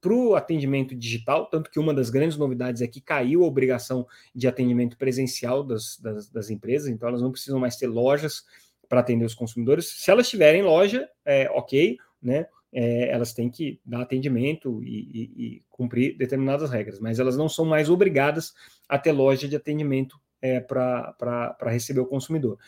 [0.00, 4.06] para o atendimento digital, tanto que uma das grandes novidades é que caiu a obrigação
[4.34, 8.44] de atendimento presencial das, das, das empresas, então elas não precisam mais ter lojas
[8.88, 9.86] para atender os consumidores.
[10.02, 12.46] Se elas tiverem loja, é ok, né?
[12.72, 17.48] É, elas têm que dar atendimento e, e, e, cumprir determinadas regras, mas elas não
[17.48, 18.54] são mais obrigadas
[18.88, 22.58] a ter loja de atendimento é, para receber o consumidor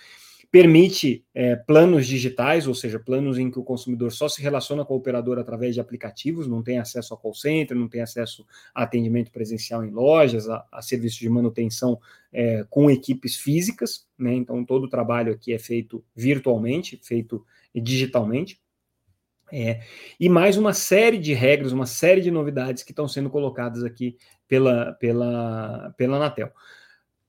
[0.53, 4.93] permite é, planos digitais, ou seja, planos em que o consumidor só se relaciona com
[4.93, 8.83] o operador através de aplicativos, não tem acesso a call center, não tem acesso a
[8.83, 11.99] atendimento presencial em lojas, a, a serviços de manutenção
[12.31, 14.35] é, com equipes físicas, né?
[14.35, 17.43] Então todo o trabalho aqui é feito virtualmente, feito
[17.75, 18.61] digitalmente.
[19.51, 19.81] É,
[20.21, 24.19] e mais uma série de regras, uma série de novidades que estão sendo colocadas aqui
[24.47, 26.53] pela, pela, pela Anatel.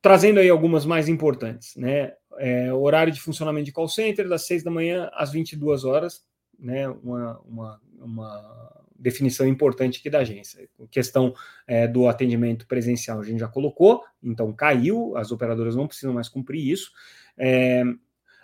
[0.04, 2.12] Trazendo aí algumas mais importantes, né?
[2.38, 6.26] É, horário de funcionamento de call center das 6 da manhã às 22 horas,
[6.60, 6.90] né?
[6.90, 10.68] Uma, uma, uma definição importante aqui da agência.
[10.92, 11.34] Questão
[11.66, 16.28] é, do atendimento presencial a gente já colocou, então caiu, as operadoras não precisam mais
[16.28, 16.92] cumprir isso.
[17.38, 17.86] É,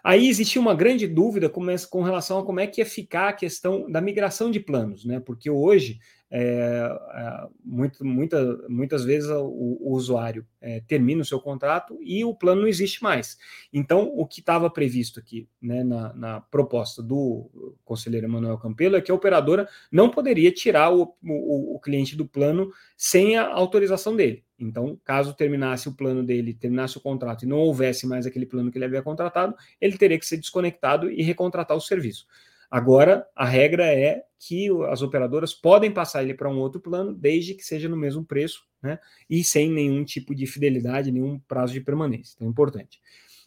[0.03, 3.89] Aí existia uma grande dúvida com, relação a como é que ia ficar a questão
[3.89, 5.19] da migração de planos, né?
[5.19, 5.99] Porque hoje
[6.31, 12.23] é, é, muito, muita, muitas vezes o, o usuário é, termina o seu contrato e
[12.23, 13.37] o plano não existe mais.
[13.73, 17.49] Então, o que estava previsto aqui né, na, na, proposta do
[17.83, 22.27] conselheiro Emanuel Campelo é que a operadora não poderia tirar o, o, o cliente do
[22.27, 24.43] plano sem a autorização dele.
[24.59, 28.71] Então, caso terminasse o plano dele, terminasse o contrato e não houvesse mais aquele plano
[28.71, 32.25] que ele havia contratado, ele teria que ser desconectado e recontratar o serviço.
[32.69, 37.55] Agora, a regra é que as operadoras podem passar ele para um outro plano, desde
[37.55, 38.99] que seja no mesmo preço, né?
[39.29, 42.33] E sem nenhum tipo de fidelidade, nenhum prazo de permanência.
[42.35, 43.01] Então, é importante.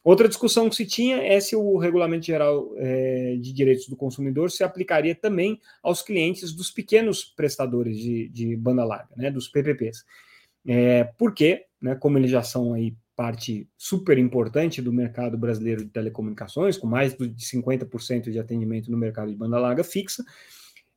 [0.04, 4.50] Outra discussão que se tinha é se o Regulamento Geral é, de Direitos do Consumidor
[4.50, 10.04] se aplicaria também aos clientes dos pequenos prestadores de, de banda larga, né, dos PPPs.
[10.66, 15.90] É, porque, né, como eles já são aí parte super importante do mercado brasileiro de
[15.90, 20.24] telecomunicações, com mais de 50% de atendimento no mercado de banda larga fixa,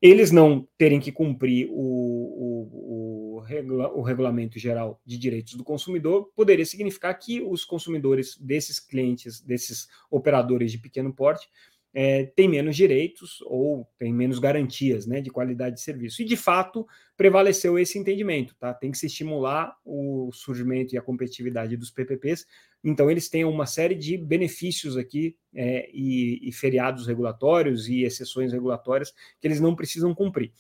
[0.02, 5.64] eles não terem que cumprir o, o, o, regula, o, regulamento geral de direitos do
[5.64, 11.50] consumidor, poderia significar que os consumidores desses clientes, desses operadores de pequeno porte,
[11.98, 16.22] é, tem menos direitos ou tem menos garantias né, de qualidade de serviço.
[16.22, 18.54] E, de fato, prevaleceu esse entendimento.
[18.60, 18.74] Tá?
[18.74, 22.46] Tem que se estimular o surgimento e a competitividade dos PPPs.
[22.84, 28.52] Então, eles têm uma série de benefícios aqui é, e, e feriados regulatórios e exceções
[28.52, 30.52] regulatórias que eles não precisam cumprir.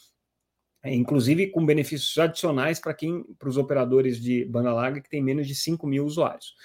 [0.81, 5.21] É, inclusive com benefícios adicionais para quem, para os operadores de banda larga que tem
[5.21, 6.55] menos de 5 mil usuários.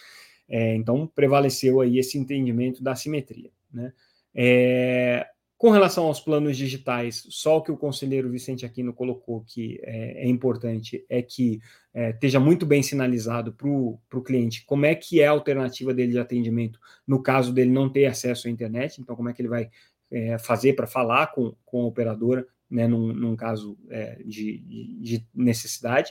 [0.48, 3.50] É, então, prevaleceu aí esse entendimento da simetria.
[3.72, 3.92] Né?
[4.34, 5.26] É,
[5.60, 10.24] com relação aos planos digitais, só o que o conselheiro Vicente Aquino colocou que é,
[10.24, 11.60] é importante é que
[11.92, 16.12] é, esteja muito bem sinalizado para o cliente como é que é a alternativa dele
[16.12, 19.50] de atendimento no caso dele não ter acesso à internet, então como é que ele
[19.50, 19.68] vai
[20.10, 24.58] é, fazer para falar com, com a operadora, né, num, num caso é, de,
[24.98, 26.10] de, necessidade.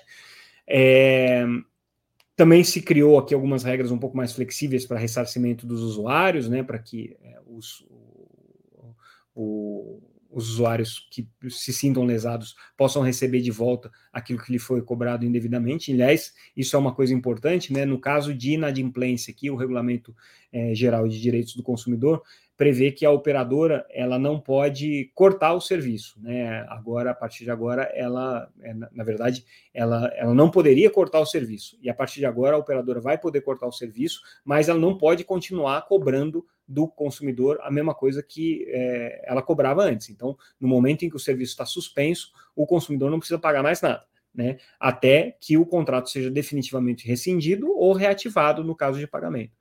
[0.68, 1.44] É,
[2.36, 6.62] também se criou aqui algumas regras um pouco mais flexíveis para ressarcimento dos usuários, né,
[6.62, 7.84] para que os,
[9.36, 14.82] o, os usuários que se sintam lesados possam receber de volta aquilo que lhe foi
[14.82, 15.92] cobrado indevidamente.
[15.92, 17.86] Aliás, isso é uma coisa importante, né?
[17.86, 20.16] No caso de inadimplência, aqui o Regulamento
[20.52, 22.22] é, Geral de Direitos do Consumidor
[22.56, 26.66] prevê que a operadora ela não pode cortar o serviço, né?
[26.68, 31.26] Agora, a partir de agora, ela, é, na verdade, ela, ela não poderia cortar o
[31.26, 31.80] serviço.
[31.82, 34.98] E a partir de agora, a operadora vai poder cortar o serviço, mas ela não
[34.98, 40.10] pode continuar cobrando do consumidor a mesma coisa que é, ela cobrava antes.
[40.10, 43.82] Então, no momento em que o serviço está suspenso, o consumidor não precisa pagar mais
[43.82, 44.08] nada.
[44.32, 49.52] Né, até que o contrato seja definitivamente rescindido ou reativado no caso de pagamento.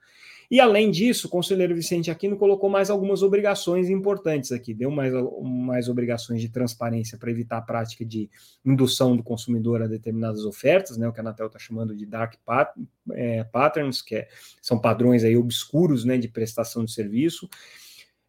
[0.51, 5.13] E além disso, o conselheiro Vicente Aquino colocou mais algumas obrigações importantes aqui, deu mais,
[5.43, 8.31] mais obrigações de transparência para evitar a prática de
[8.65, 12.35] indução do consumidor a determinadas ofertas, né, o que a Anatel está chamando de dark
[12.47, 12.73] pat,
[13.13, 14.29] é, patterns, que é,
[14.63, 17.47] são padrões aí obscuros né, de prestação de serviço.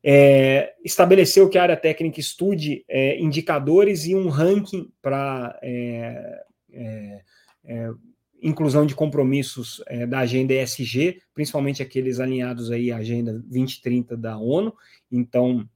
[0.04, 7.22] É, estabeleceu que a área técnica estude é, indicadores e um ranking para é, é,
[7.66, 7.90] é
[8.42, 14.38] inclusão de compromissos é, da agenda ESG, principalmente aqueles alinhados aí à agenda 2030 da
[14.38, 14.74] ONU.
[15.12, 15.68] Então,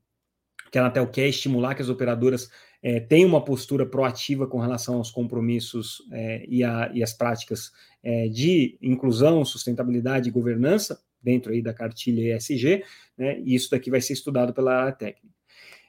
[0.71, 2.49] que a Anatel quer estimular que as operadoras
[2.81, 7.71] é, tenham uma postura proativa com relação aos compromissos é, e, a, e, as práticas
[8.03, 12.83] é, de inclusão, sustentabilidade e governança dentro aí da cartilha ESG,
[13.17, 15.32] né, e isso daqui vai ser estudado pela área técnica.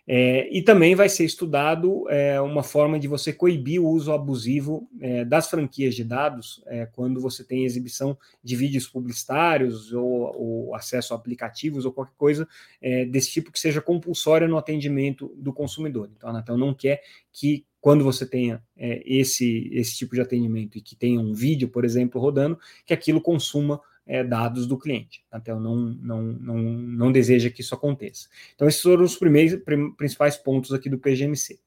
[0.07, 4.87] É, e também vai ser estudado é, uma forma de você coibir o uso abusivo
[5.01, 10.75] é, das franquias de dados é, quando você tem exibição de vídeos publicitários ou, ou
[10.75, 12.47] acesso a aplicativos ou qualquer coisa
[12.83, 16.11] é, desse tipo que seja compulsória no atendimento do consumidor.
[16.15, 20.77] Então, a Anatel não quer que quando você tenha é, esse, esse tipo de atendimento
[20.77, 25.25] e que tenha um vídeo, por exemplo, rodando, que aquilo consuma é, dados do cliente.
[25.31, 28.29] A Intel não, não, não, não deseja que isso aconteça.
[28.55, 29.61] Então, esses foram os primeiros,
[29.97, 31.59] principais pontos aqui do PGMC.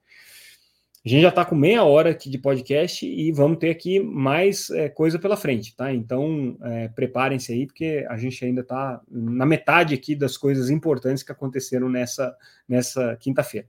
[1.05, 4.69] A gente já está com meia hora aqui de podcast e vamos ter aqui mais
[4.71, 5.93] é, coisa pela frente, tá?
[5.93, 11.23] Então, é, preparem-se aí, porque a gente ainda está na metade aqui das coisas importantes
[11.23, 12.35] que aconteceram nessa,
[12.67, 13.67] nessa quinta-feira.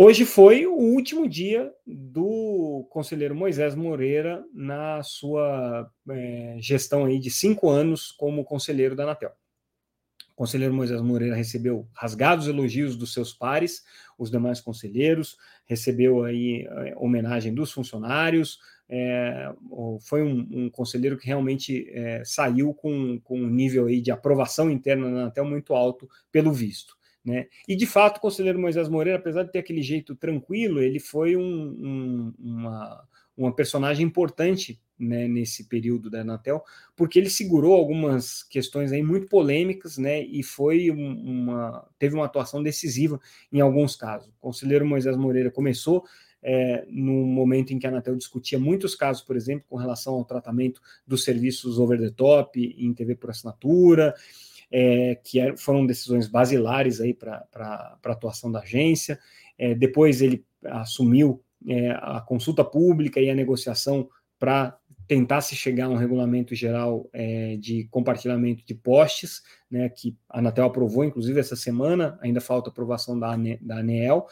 [0.00, 7.32] Hoje foi o último dia do conselheiro Moisés Moreira na sua é, gestão aí de
[7.32, 9.32] cinco anos como conselheiro da Anatel.
[10.30, 13.82] O conselheiro Moisés Moreira recebeu rasgados elogios dos seus pares,
[14.16, 19.52] os demais conselheiros, recebeu aí é, homenagem dos funcionários, é,
[20.02, 21.92] foi um, um, conselheiro que realmente
[22.24, 26.97] saiu com, com um nível aí de aprovação interna da Anatel muito alto pelo visto.
[27.28, 27.46] Né?
[27.68, 31.36] E de fato, o conselheiro Moisés Moreira, apesar de ter aquele jeito tranquilo, ele foi
[31.36, 33.04] um, um, uma,
[33.36, 36.64] uma personagem importante né, nesse período da Anatel,
[36.96, 42.62] porque ele segurou algumas questões aí muito polêmicas, né, e foi uma teve uma atuação
[42.62, 43.20] decisiva
[43.52, 44.28] em alguns casos.
[44.28, 46.04] O conselheiro Moisés Moreira começou
[46.42, 50.24] é, no momento em que a Anatel discutia muitos casos, por exemplo, com relação ao
[50.24, 54.14] tratamento dos serviços over the top em TV por assinatura,
[54.70, 59.18] é, que é, foram decisões basilares aí para a atuação da agência.
[59.58, 64.78] É, depois ele assumiu é, a consulta pública e a negociação para
[65.08, 70.38] tentar se chegar a um regulamento geral é, de compartilhamento de postes, né, que a
[70.38, 74.26] Anatel aprovou, inclusive, essa semana, ainda falta aprovação da, da ANEEL.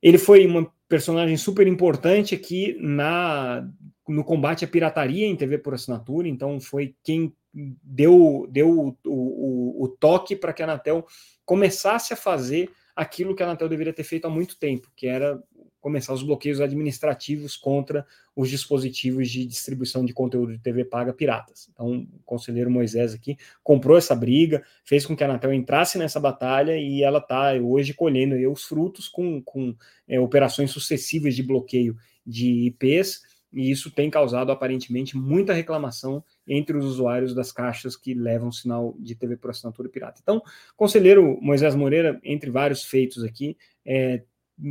[0.00, 3.68] Ele foi uma personagem super importante aqui na,
[4.08, 9.84] no combate à pirataria em TV por assinatura, então foi quem deu, deu o, o,
[9.84, 11.06] o toque para que a Anatel
[11.44, 15.42] começasse a fazer aquilo que a Anatel deveria ter feito há muito tempo, que era
[15.80, 21.68] começar os bloqueios administrativos contra os dispositivos de distribuição de conteúdo de TV paga piratas.
[21.72, 26.20] Então, o conselheiro Moisés aqui comprou essa briga, fez com que a Anatel entrasse nessa
[26.20, 29.74] batalha e ela está hoje colhendo os frutos com, com
[30.06, 36.76] é, operações sucessivas de bloqueio de IPs, e isso tem causado aparentemente muita reclamação entre
[36.76, 40.20] os usuários das caixas que levam sinal de TV por assinatura pirata.
[40.20, 40.42] Então,
[40.76, 44.24] conselheiro Moisés Moreira, entre vários feitos aqui, é,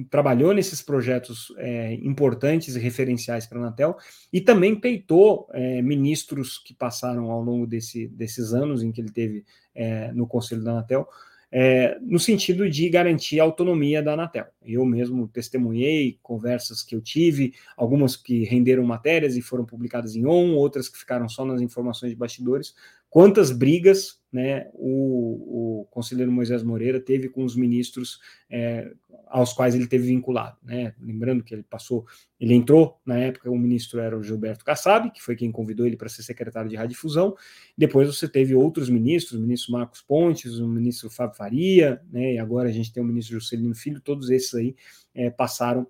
[0.10, 3.98] trabalhou nesses projetos é, importantes e referenciais para a Anatel
[4.32, 9.12] e também peitou é, ministros que passaram ao longo desse, desses anos em que ele
[9.12, 11.08] teve é, no Conselho da Anatel,
[11.52, 14.48] é, no sentido de garantir a autonomia da Anatel.
[14.64, 20.26] Eu mesmo testemunhei conversas que eu tive, algumas que renderam matérias e foram publicadas em
[20.26, 22.76] ON, outras que ficaram só nas informações de bastidores,
[23.10, 28.20] quantas brigas né, o, o conselheiro Moisés Moreira teve com os ministros
[28.50, 28.92] é,
[29.30, 30.58] aos quais ele teve vinculado.
[30.64, 30.94] Né?
[31.00, 32.06] Lembrando que ele passou,
[32.40, 35.96] ele entrou, na época o ministro era o Gilberto Kassab, que foi quem convidou ele
[35.96, 37.36] para ser secretário de radiodifusão.
[37.78, 42.34] Depois você teve outros ministros, o ministro Marcos Pontes, o ministro Fábio Faria, né?
[42.34, 44.76] e agora a gente tem o ministro Juscelino Filho, todos esses aí
[45.14, 45.88] é, passaram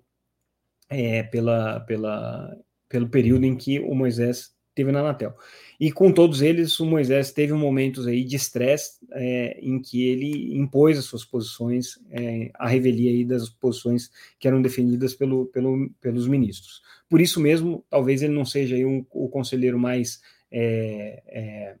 [0.88, 2.56] é, pela, pela,
[2.88, 5.34] pelo período em que o Moisés teve na Anatel.
[5.78, 10.56] E com todos eles, o Moisés teve momentos aí de estresse é, em que ele
[10.56, 15.90] impôs as suas posições, é, a revelia aí das posições que eram defendidas pelo, pelo,
[16.00, 16.82] pelos ministros.
[17.08, 21.76] Por isso mesmo, talvez ele não seja aí um, o conselheiro mais, é, é,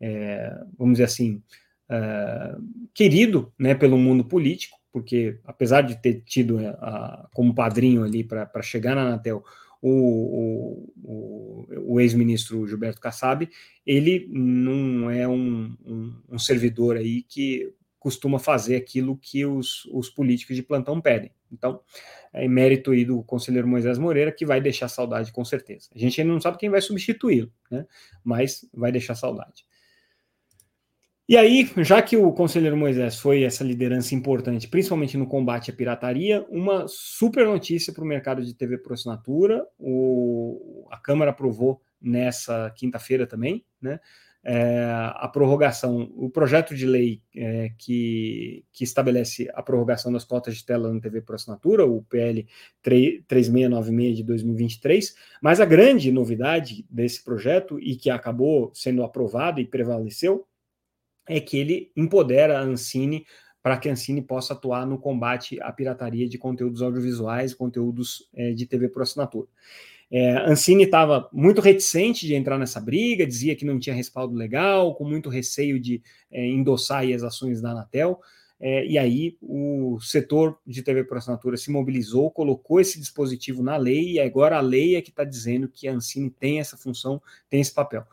[0.00, 1.42] é vamos dizer assim,
[1.88, 2.56] é,
[2.92, 8.62] querido né, pelo mundo político, porque apesar de ter tido a, como padrinho ali para
[8.62, 9.44] chegar na Anatel
[9.86, 13.46] o, o, o ex-ministro Gilberto Kassab,
[13.86, 20.08] ele não é um, um, um, servidor aí que costuma fazer aquilo que os, os
[20.08, 21.32] políticos de plantão pedem.
[21.52, 21.80] Então,
[22.32, 25.90] é mérito aí do conselheiro Moisés Moreira, que vai deixar saudade com certeza.
[25.94, 27.86] A gente ainda não sabe quem vai substituí-lo, né?
[28.24, 29.66] mas vai deixar saudade.
[31.26, 35.74] E aí, já que o conselheiro Moisés foi essa liderança importante, principalmente no combate à
[35.74, 39.66] pirataria, uma super notícia para o mercado de TV por assinatura.
[39.78, 44.00] O, a Câmara aprovou nessa quinta-feira também, né?
[44.46, 50.54] É, a prorrogação, o projeto de lei é, que, que estabelece a prorrogação das cotas
[50.54, 52.46] de tela na TV por assinatura, o PL
[52.82, 59.64] 3696 de 2023, mas a grande novidade desse projeto, e que acabou sendo aprovado e
[59.66, 60.46] prevaleceu,
[61.28, 63.26] é que ele empodera a Ancine
[63.62, 68.52] para que a Ancine possa atuar no combate à pirataria de conteúdos audiovisuais, conteúdos é,
[68.52, 69.48] de TV por assinatura.
[70.10, 74.94] É, Ancine estava muito reticente de entrar nessa briga, dizia que não tinha respaldo legal,
[74.94, 78.20] com muito receio de é, endossar as ações da Anatel.
[78.60, 83.76] É, e aí o setor de TV por assinatura se mobilizou, colocou esse dispositivo na
[83.76, 87.20] lei, e agora a lei é que está dizendo que a Ancine tem essa função,
[87.48, 88.06] tem esse papel.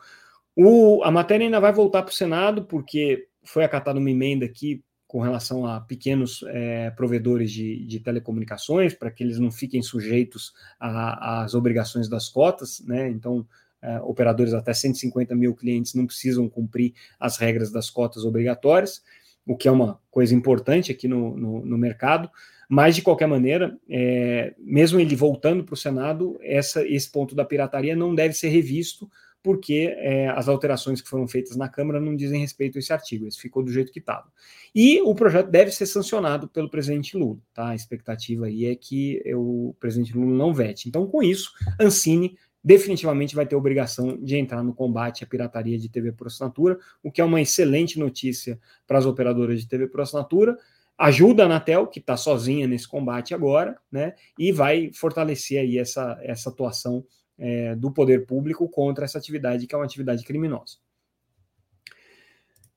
[0.56, 4.82] O, a matéria ainda vai voltar para o Senado, porque foi acatada uma emenda aqui
[5.06, 10.54] com relação a pequenos é, provedores de, de telecomunicações, para que eles não fiquem sujeitos
[10.80, 13.10] às obrigações das cotas, né?
[13.10, 13.46] Então,
[13.82, 19.02] é, operadores até 150 mil clientes não precisam cumprir as regras das cotas obrigatórias,
[19.44, 22.30] o que é uma coisa importante aqui no, no, no mercado.
[22.66, 27.44] Mas, de qualquer maneira, é, mesmo ele voltando para o Senado, essa, esse ponto da
[27.44, 29.10] pirataria não deve ser revisto,
[29.42, 33.26] porque é, as alterações que foram feitas na Câmara não dizem respeito a esse artigo,
[33.26, 34.30] esse ficou do jeito que estava.
[34.74, 37.70] E o projeto deve ser sancionado pelo presidente Lula, tá?
[37.70, 40.88] A expectativa aí é que o presidente Lula não vete.
[40.88, 45.88] Então, com isso, Ancine definitivamente vai ter obrigação de entrar no combate à pirataria de
[45.88, 50.00] TV por assinatura, o que é uma excelente notícia para as operadoras de TV por
[50.00, 50.56] assinatura.
[50.96, 54.14] Ajuda a Anatel, que está sozinha nesse combate agora, né?
[54.38, 57.04] E vai fortalecer aí essa, essa atuação
[57.42, 60.76] é, do poder público contra essa atividade, que é uma atividade criminosa.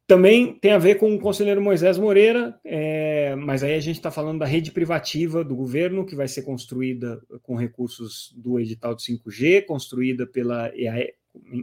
[0.07, 4.09] Também tem a ver com o conselheiro Moisés Moreira, é, mas aí a gente está
[4.09, 9.03] falando da rede privativa do governo, que vai ser construída com recursos do edital de
[9.03, 11.13] 5G, construída pela EAE,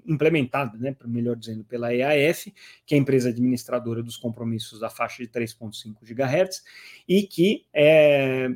[0.06, 2.52] implementada, né, melhor dizendo, pela EAF,
[2.86, 6.62] que é a empresa administradora dos compromissos da faixa de 3,5 GHz,
[7.08, 8.48] e que é,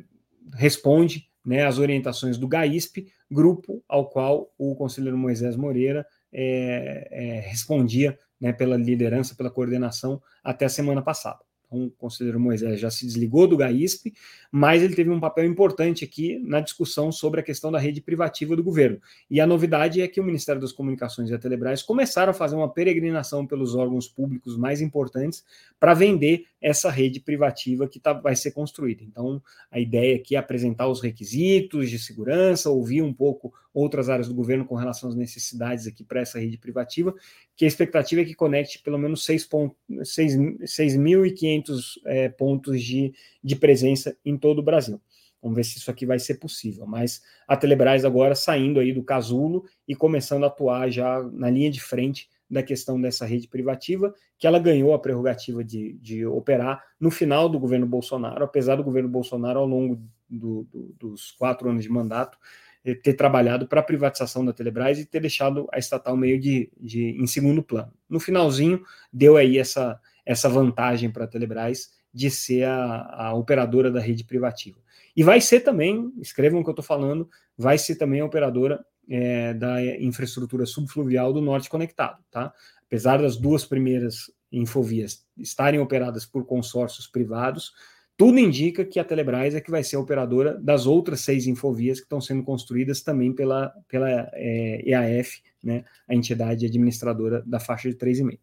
[0.53, 7.39] responde né, às orientações do GAISP, grupo ao qual o conselheiro Moisés Moreira é, é,
[7.41, 11.39] respondia né, pela liderança, pela coordenação até a semana passada.
[11.67, 14.13] Então, o conselheiro Moisés já se desligou do GAISP,
[14.51, 18.55] mas ele teve um papel importante aqui na discussão sobre a questão da rede privativa
[18.55, 18.99] do governo.
[19.29, 22.55] E a novidade é que o Ministério das Comunicações e a Telebrás começaram a fazer
[22.55, 25.43] uma peregrinação pelos órgãos públicos mais importantes
[25.79, 29.03] para vender essa rede privativa que tá, vai ser construída.
[29.03, 34.27] Então, a ideia aqui é apresentar os requisitos de segurança, ouvir um pouco outras áreas
[34.27, 37.13] do governo com relação às necessidades aqui para essa rede privativa,
[37.55, 44.35] que a expectativa é que conecte pelo menos 6.500 é, pontos de, de presença em
[44.35, 44.99] todo o Brasil.
[45.41, 46.85] Vamos ver se isso aqui vai ser possível.
[46.85, 51.69] Mas a Telebrás agora saindo aí do casulo e começando a atuar já na linha
[51.69, 56.81] de frente da questão dessa rede privativa, que ela ganhou a prerrogativa de, de operar
[56.99, 61.69] no final do governo Bolsonaro, apesar do governo Bolsonaro, ao longo do, do, dos quatro
[61.69, 62.37] anos de mandato,
[62.85, 66.71] eh, ter trabalhado para a privatização da Telebrás e ter deixado a estatal meio de,
[66.79, 67.91] de em segundo plano.
[68.09, 68.81] No finalzinho,
[69.11, 74.23] deu aí essa, essa vantagem para a Telebrás de ser a, a operadora da rede
[74.23, 74.79] privativa.
[75.17, 78.85] E vai ser também, escrevam o que eu estou falando, vai ser também a operadora
[79.09, 82.53] é, da infraestrutura subfluvial do Norte Conectado, tá?
[82.85, 87.73] apesar das duas primeiras infovias estarem operadas por consórcios privados,
[88.15, 91.99] tudo indica que a Telebrás é que vai ser a operadora das outras seis infovias
[91.99, 97.89] que estão sendo construídas também pela, pela é, EAF, né, a entidade administradora da faixa
[97.89, 98.39] de 3,5.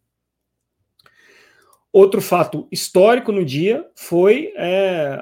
[1.91, 5.17] Outro fato histórico no dia foi é,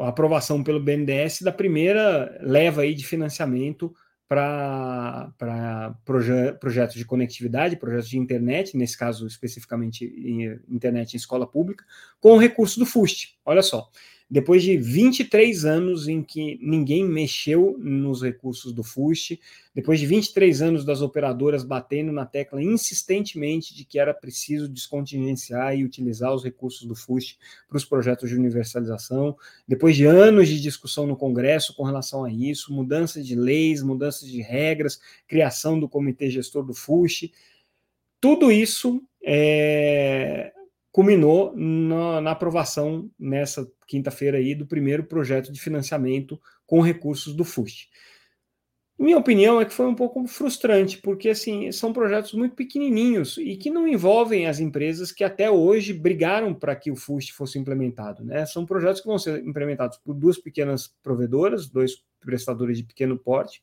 [0.00, 3.94] a aprovação pelo BNDES da primeira leva aí de financiamento
[4.28, 10.04] para proje projetos de conectividade, projetos de internet, nesse caso especificamente
[10.68, 11.84] internet em escola pública,
[12.18, 13.38] com o recurso do FUST.
[13.44, 13.90] Olha só,
[14.32, 19.38] depois de 23 anos em que ninguém mexeu nos recursos do FUST,
[19.74, 25.76] depois de 23 anos das operadoras batendo na tecla insistentemente de que era preciso descontingenciar
[25.76, 29.36] e utilizar os recursos do FUST para os projetos de universalização,
[29.68, 34.26] depois de anos de discussão no Congresso com relação a isso, mudança de leis, mudanças
[34.30, 37.30] de regras, criação do comitê gestor do FUST,
[38.18, 40.54] tudo isso é,
[40.92, 47.44] culminou na, na aprovação nessa quinta-feira aí do primeiro projeto de financiamento com recursos do
[47.44, 47.88] FUST.
[49.02, 53.56] Minha opinião é que foi um pouco frustrante, porque assim são projetos muito pequenininhos e
[53.56, 58.24] que não envolvem as empresas que até hoje brigaram para que o FUST fosse implementado.
[58.24, 58.46] Né?
[58.46, 63.60] São projetos que vão ser implementados por duas pequenas provedoras, dois prestadores de pequeno porte,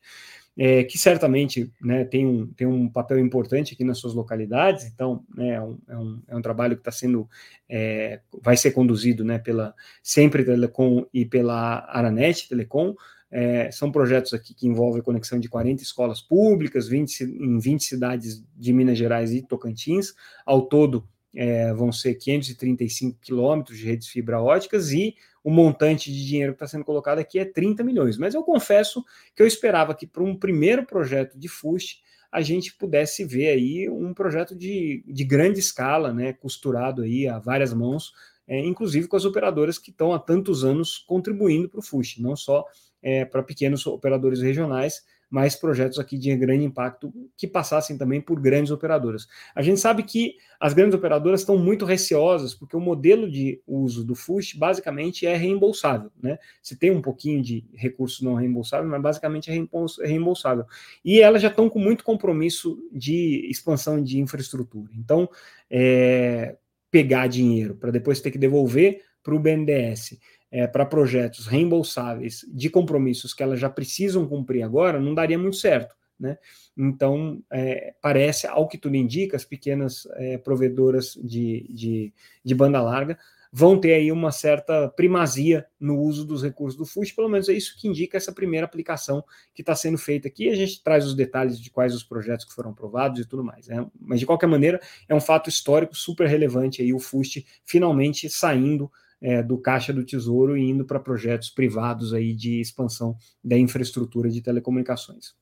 [0.58, 5.24] é, que certamente né, tem, um, tem um papel importante aqui nas suas localidades, então
[5.34, 7.26] né, é, um, é, um, é um trabalho que está sendo,
[7.66, 12.94] é, vai ser conduzido né, pela Sempre Telecom e pela Aranet Telecom,
[13.30, 17.84] é, são projetos aqui que envolvem a conexão de 40 escolas públicas 20, em 20
[17.84, 20.14] cidades de Minas Gerais e Tocantins,
[20.44, 25.14] ao todo é, vão ser 535 quilômetros de redes fibra óticas e
[25.44, 28.18] o montante de dinheiro que está sendo colocado aqui é 30 milhões.
[28.18, 29.04] Mas eu confesso
[29.34, 32.02] que eu esperava que para um primeiro projeto de FUST
[32.32, 37.38] a gente pudesse ver aí um projeto de, de grande escala, né, costurado aí a
[37.38, 38.12] várias mãos,
[38.46, 42.36] é, inclusive com as operadoras que estão há tantos anos contribuindo para o FUST, não
[42.36, 42.64] só
[43.02, 48.40] é, para pequenos operadores regionais, mais projetos aqui de grande impacto que passassem também por
[48.40, 49.28] grandes operadoras.
[49.54, 54.04] A gente sabe que as grandes operadoras estão muito receosas, porque o modelo de uso
[54.04, 56.10] do FUST basicamente é reembolsável.
[56.20, 56.36] Né?
[56.60, 59.66] Se tem um pouquinho de recurso não reembolsável, mas basicamente é
[60.04, 60.64] reembolsável.
[61.04, 64.90] E elas já estão com muito compromisso de expansão de infraestrutura.
[64.98, 65.30] Então,
[65.70, 66.56] é,
[66.90, 70.18] pegar dinheiro para depois ter que devolver para o BNDES
[70.50, 75.56] é, para projetos reembolsáveis de compromissos que elas já precisam cumprir agora, não daria muito
[75.56, 75.94] certo.
[76.18, 76.36] Né?
[76.76, 82.12] Então, é, parece, ao que tudo indica, as pequenas é, provedoras de, de,
[82.44, 83.18] de, banda larga
[83.50, 87.52] vão ter aí uma certa primazia no uso dos recursos do FUST, pelo menos é
[87.52, 89.24] isso que indica essa primeira aplicação
[89.54, 90.50] que está sendo feita aqui.
[90.50, 93.66] A gente traz os detalhes de quais os projetos que foram aprovados e tudo mais.
[93.66, 93.84] Né?
[93.98, 94.78] Mas, de qualquer maneira,
[95.08, 98.90] é um fato histórico super relevante aí o FUST finalmente saindo
[99.20, 104.30] é, do caixa do tesouro e indo para projetos privados aí de expansão da infraestrutura
[104.30, 105.34] de telecomunicações.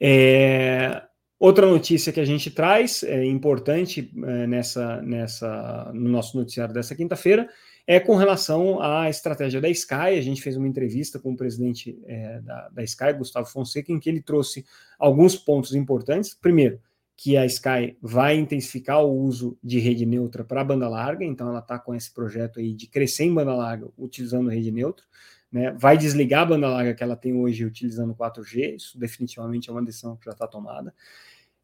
[0.00, 1.02] É,
[1.38, 6.94] outra notícia que a gente traz, é importante é, nessa, nessa, no nosso noticiário dessa
[6.94, 7.48] quinta-feira,
[7.86, 10.16] é com relação à estratégia da Sky.
[10.16, 13.98] A gente fez uma entrevista com o presidente é, da, da Sky, Gustavo Fonseca, em
[13.98, 14.64] que ele trouxe
[14.98, 16.34] alguns pontos importantes.
[16.34, 16.80] Primeiro,
[17.16, 21.60] que a Sky vai intensificar o uso de rede neutra para banda larga, então ela
[21.60, 25.04] está com esse projeto aí de crescer em banda larga utilizando rede neutra,
[25.50, 25.72] né?
[25.78, 29.84] vai desligar a banda larga que ela tem hoje utilizando 4G, isso definitivamente é uma
[29.84, 30.94] decisão que já está tomada.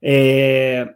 [0.00, 0.94] É,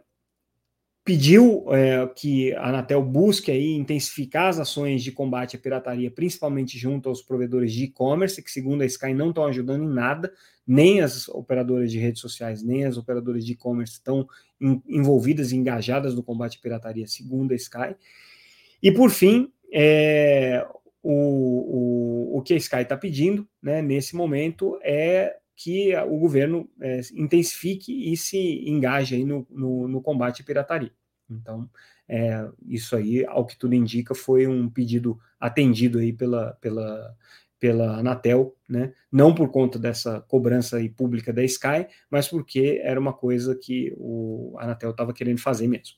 [1.03, 6.77] pediu é, que a Anatel busque aí intensificar as ações de combate à pirataria, principalmente
[6.77, 10.31] junto aos provedores de e-commerce, que segundo a Sky não estão ajudando em nada,
[10.65, 14.25] nem as operadoras de redes sociais, nem as operadoras de e-commerce estão
[14.61, 17.95] in, envolvidas e engajadas no combate à pirataria, segundo a Sky.
[18.81, 20.65] E por fim, é,
[21.01, 26.69] o, o, o que a Sky está pedindo né, nesse momento é que o governo
[26.81, 30.91] é, intensifique e se engaje aí no, no, no combate à pirataria.
[31.29, 31.69] Então,
[32.07, 37.15] é, isso aí, ao que tudo indica, foi um pedido atendido aí pela, pela,
[37.59, 38.93] pela Anatel, né?
[39.11, 43.93] não por conta dessa cobrança aí pública da Sky, mas porque era uma coisa que
[43.97, 45.95] o Anatel estava querendo fazer mesmo.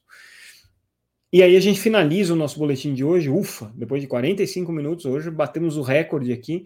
[1.33, 5.05] E aí a gente finaliza o nosso boletim de hoje, ufa, depois de 45 minutos,
[5.05, 6.65] hoje batemos o recorde aqui,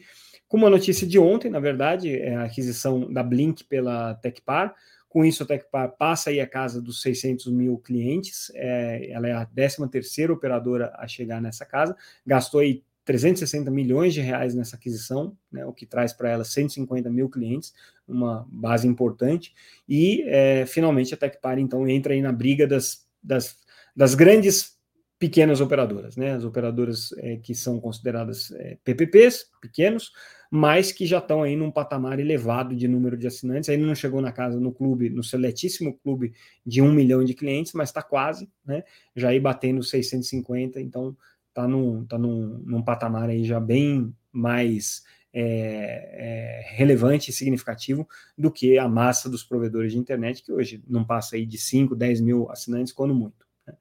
[0.50, 4.74] com uma notícia de ontem, na verdade, é a aquisição da Blink pela Tecpar.
[5.08, 8.52] Com isso, a Tecpar passa aí a casa dos 600 mil clientes.
[8.56, 11.95] É, ela é a 13 terceira operadora a chegar nessa casa.
[12.26, 17.10] Gastou aí 360 milhões de reais nessa aquisição, né, o que traz para ela 150
[17.10, 17.74] mil clientes,
[18.08, 19.52] uma base importante,
[19.88, 23.58] e é, finalmente a TecPar então entra aí na briga das, das,
[23.95, 24.78] das grandes
[25.20, 30.13] pequenas operadoras, né, as operadoras é, que são consideradas é, PPPs, pequenos,
[30.49, 34.22] mas que já estão aí num patamar elevado de número de assinantes, ainda não chegou
[34.22, 36.32] na casa no clube, no seletíssimo clube
[36.65, 41.15] de um milhão de clientes, mas está quase, né, já aí batendo 650, então
[41.49, 45.03] está num, tá num, num patamar aí já bem mais
[45.34, 48.07] é, é, relevante e significativo
[48.38, 51.95] do que a massa dos provedores de internet, que hoje não passa aí de 5,
[51.95, 53.45] 10 mil assinantes, quando muito.
[53.67, 53.74] Né?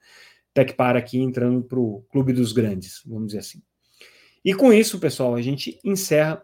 [0.64, 3.62] Para aqui entrando para o clube dos grandes, vamos dizer assim.
[4.44, 6.42] E com isso, pessoal, a gente encerra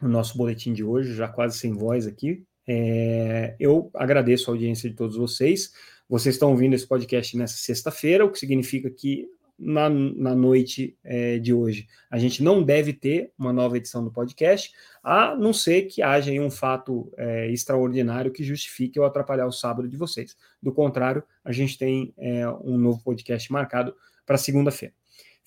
[0.00, 2.44] o nosso boletim de hoje, já quase sem voz aqui.
[2.66, 5.72] É, eu agradeço a audiência de todos vocês.
[6.08, 9.28] Vocês estão ouvindo esse podcast nessa sexta-feira, o que significa que
[9.58, 11.86] na, na noite é, de hoje.
[12.10, 16.32] A gente não deve ter uma nova edição do podcast, a não ser que haja
[16.32, 20.36] um fato é, extraordinário que justifique eu atrapalhar o sábado de vocês.
[20.62, 23.94] Do contrário, a gente tem é, um novo podcast marcado
[24.24, 24.94] para segunda-feira.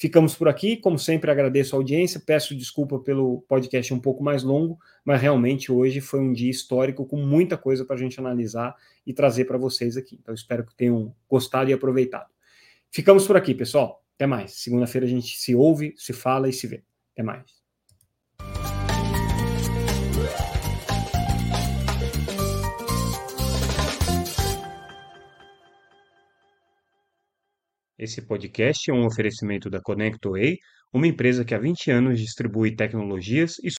[0.01, 4.43] Ficamos por aqui, como sempre agradeço a audiência, peço desculpa pelo podcast um pouco mais
[4.43, 8.73] longo, mas realmente hoje foi um dia histórico com muita coisa para a gente analisar
[9.05, 10.17] e trazer para vocês aqui.
[10.21, 12.29] Então espero que tenham gostado e aproveitado.
[12.91, 14.03] Ficamos por aqui, pessoal.
[14.15, 14.63] Até mais.
[14.63, 16.83] Segunda-feira a gente se ouve, se fala e se vê.
[17.13, 17.45] Até mais.
[27.97, 30.57] Esse podcast é um oferecimento da ConnectWay,
[30.91, 33.67] uma empresa que há 20 anos distribui tecnologias e